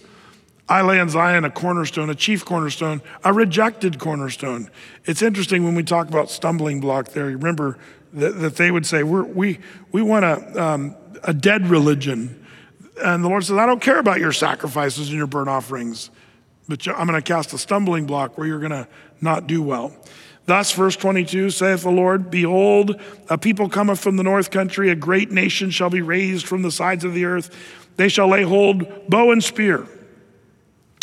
[0.69, 4.69] I lay in Zion a cornerstone, a chief cornerstone, a rejected cornerstone.
[5.05, 7.79] It's interesting when we talk about stumbling block there, remember
[8.15, 9.61] that, that they would say, we,
[9.93, 12.45] we want a, um, a dead religion.
[13.05, 16.11] And the Lord says, I don't care about your sacrifices and your burnt offerings,
[16.69, 18.89] but I'm going to cast a stumbling block where you're going to
[19.21, 19.93] not do well.
[20.47, 24.95] Thus, verse 22 saith the Lord, Behold, a people cometh from the north country, a
[24.95, 27.55] great nation shall be raised from the sides of the earth.
[27.97, 29.87] They shall lay hold bow and spear.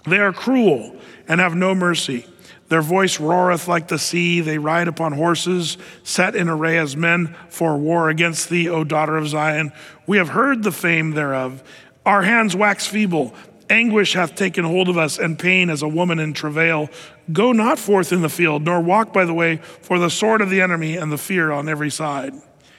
[0.05, 0.97] They are cruel
[1.27, 2.25] and have no mercy.
[2.69, 4.39] Their voice roareth like the sea.
[4.41, 9.17] They ride upon horses, set in array as men for war against thee, O daughter
[9.17, 9.71] of Zion.
[10.07, 11.61] We have heard the fame thereof.
[12.05, 13.33] Our hands wax feeble.
[13.73, 16.89] Anguish hath taken hold of us, and pain as a woman in travail.
[17.31, 20.51] Go not forth in the field, nor walk by the way, for the sword of
[20.51, 22.33] the enemy and the fear on every side.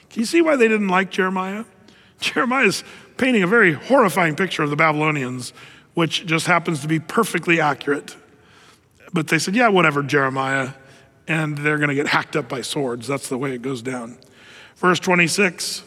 [0.09, 1.65] Can you see why they didn't like Jeremiah?
[2.21, 2.83] Jeremiah is
[3.17, 5.51] painting a very horrifying picture of the Babylonians,
[5.95, 8.15] which just happens to be perfectly accurate.
[9.11, 10.71] But they said, yeah, whatever, Jeremiah.
[11.27, 13.07] And they're going to get hacked up by swords.
[13.07, 14.17] That's the way it goes down.
[14.77, 15.83] Verse 26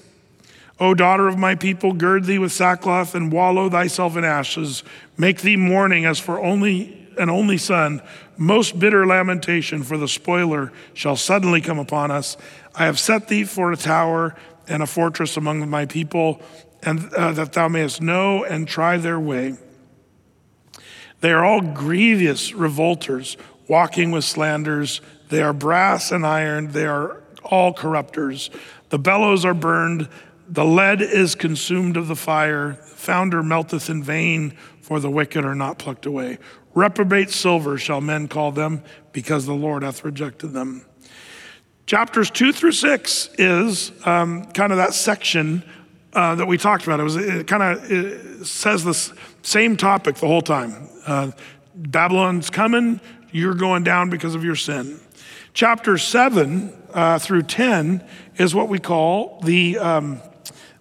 [0.81, 4.85] O daughter of my people, gird thee with sackcloth and wallow thyself in ashes.
[5.17, 8.01] Make thee mourning as for only an only son.
[8.37, 12.37] Most bitter lamentation, for the spoiler shall suddenly come upon us.
[12.75, 14.37] I have set thee for a tower
[14.69, 16.41] and a fortress among my people,
[16.83, 19.57] and uh, that thou mayest know and try their way.
[21.21, 25.01] They are all grievous revolters, walking with slanders.
[25.31, 26.71] They are brass and iron.
[26.71, 28.51] They are all corrupters.
[28.91, 30.09] The bellows are burned.
[30.49, 32.79] The lead is consumed of the fire.
[32.89, 36.39] The founder melteth in vain, for the wicked are not plucked away.
[36.75, 38.83] Reprobate silver shall men call them,
[39.13, 40.87] because the Lord hath rejected them.
[41.87, 45.63] Chapters two through six is um, kind of that section
[46.13, 47.01] uh, that we talked about.
[47.01, 48.95] It was it kind of says the
[49.43, 50.89] same topic the whole time.
[51.07, 51.31] Uh,
[51.75, 55.01] Babylon's coming, you're going down because of your sin.
[55.55, 60.21] Chapter 7 uh, through 10 is what we call the, um,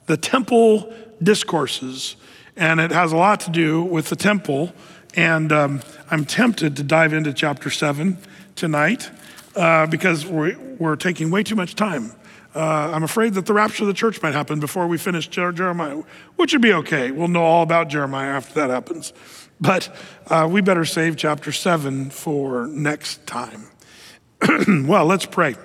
[0.07, 0.91] the temple
[1.21, 2.15] discourses,
[2.55, 4.73] and it has a lot to do with the temple.
[5.15, 8.17] And um, I'm tempted to dive into chapter 7
[8.55, 9.09] tonight
[9.55, 12.11] uh, because we're, we're taking way too much time.
[12.55, 16.01] Uh, I'm afraid that the rapture of the church might happen before we finish Jeremiah,
[16.37, 17.11] which would be okay.
[17.11, 19.13] We'll know all about Jeremiah after that happens.
[19.59, 19.95] But
[20.27, 23.65] uh, we better save chapter 7 for next time.
[24.87, 25.55] well, let's pray.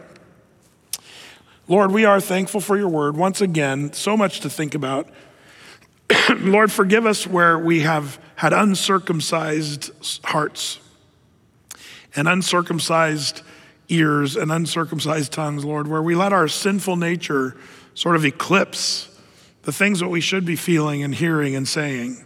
[1.72, 3.16] Lord, we are thankful for your word.
[3.16, 5.08] Once again, so much to think about.
[6.36, 9.90] Lord, forgive us where we have had uncircumcised
[10.22, 10.80] hearts
[12.14, 13.40] and uncircumcised
[13.88, 17.56] ears and uncircumcised tongues, Lord, where we let our sinful nature
[17.94, 19.08] sort of eclipse
[19.62, 22.22] the things that we should be feeling and hearing and saying.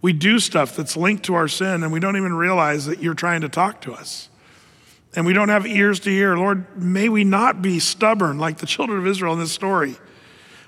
[0.00, 3.14] We do stuff that's linked to our sin and we don't even realize that you're
[3.14, 4.28] trying to talk to us.
[5.16, 6.36] And we don't have ears to hear.
[6.36, 9.96] Lord, may we not be stubborn like the children of Israel in this story.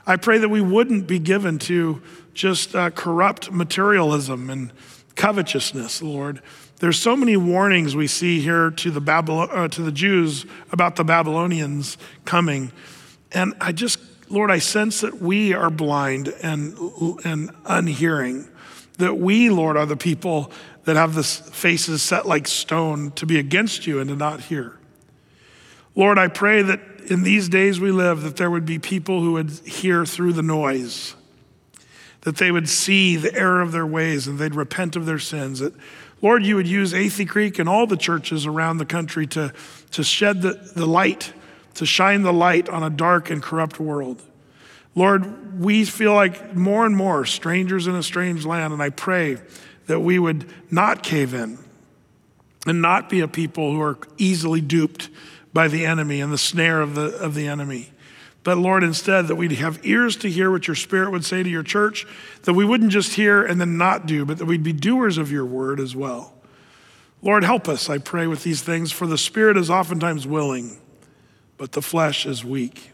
[0.07, 2.01] I pray that we wouldn't be given to
[2.33, 4.73] just uh, corrupt materialism and
[5.17, 6.41] covetousness, Lord.
[6.81, 10.97] There's so many warnings we see here to the, Babylon, uh, to the Jews about
[10.97, 12.73] the Babylonians coming.
[13.33, 13.99] And I just,
[14.31, 16.79] Lord, I sense that we are blind and,
[17.25, 18.49] and unhearing
[18.99, 20.51] that we, Lord, are the people
[20.89, 24.75] that have the faces set like stone to be against you and to not hear.
[25.95, 26.81] Lord, I pray that
[27.11, 30.43] in these days we live, that there would be people who would hear through the
[30.43, 31.15] noise,
[32.23, 35.59] that they would see the error of their ways and they'd repent of their sins.
[35.59, 35.75] That,
[36.23, 39.53] Lord, you would use Athey Creek and all the churches around the country to,
[39.91, 41.35] to shed the, the light,
[41.75, 44.23] to shine the light on a dark and corrupt world.
[44.95, 49.37] Lord, we feel like more and more strangers in a strange land, and I pray
[49.89, 51.59] that we would not cave in
[52.67, 55.09] and not be a people who are easily duped
[55.53, 57.91] by the enemy and the snare of the, of the enemy.
[58.45, 61.49] But Lord, instead, that we'd have ears to hear what your Spirit would say to
[61.49, 62.07] your church,
[62.43, 65.33] that we wouldn't just hear and then not do, but that we'd be doers of
[65.33, 66.35] your word as well.
[67.21, 70.79] Lord, help us, I pray, with these things, for the Spirit is oftentimes willing,
[71.57, 72.93] but the flesh is weak.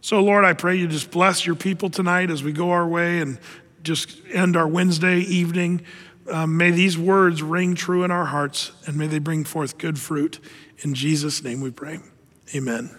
[0.00, 3.20] So, Lord, I pray you just bless your people tonight as we go our way
[3.20, 3.38] and
[3.84, 5.82] just end our Wednesday evening.
[6.30, 9.98] um, may these words ring true in our hearts and may they bring forth good
[9.98, 10.40] fruit.
[10.78, 12.00] In Jesus' name we pray.
[12.54, 12.90] Amen.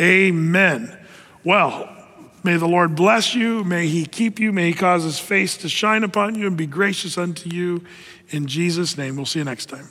[0.00, 0.98] Amen.
[1.44, 1.94] Well,
[2.42, 3.64] may the Lord bless you.
[3.64, 4.52] May he keep you.
[4.52, 7.84] May he cause his face to shine upon you and be gracious unto you.
[8.30, 9.88] In Jesus' name, we'll see you next time.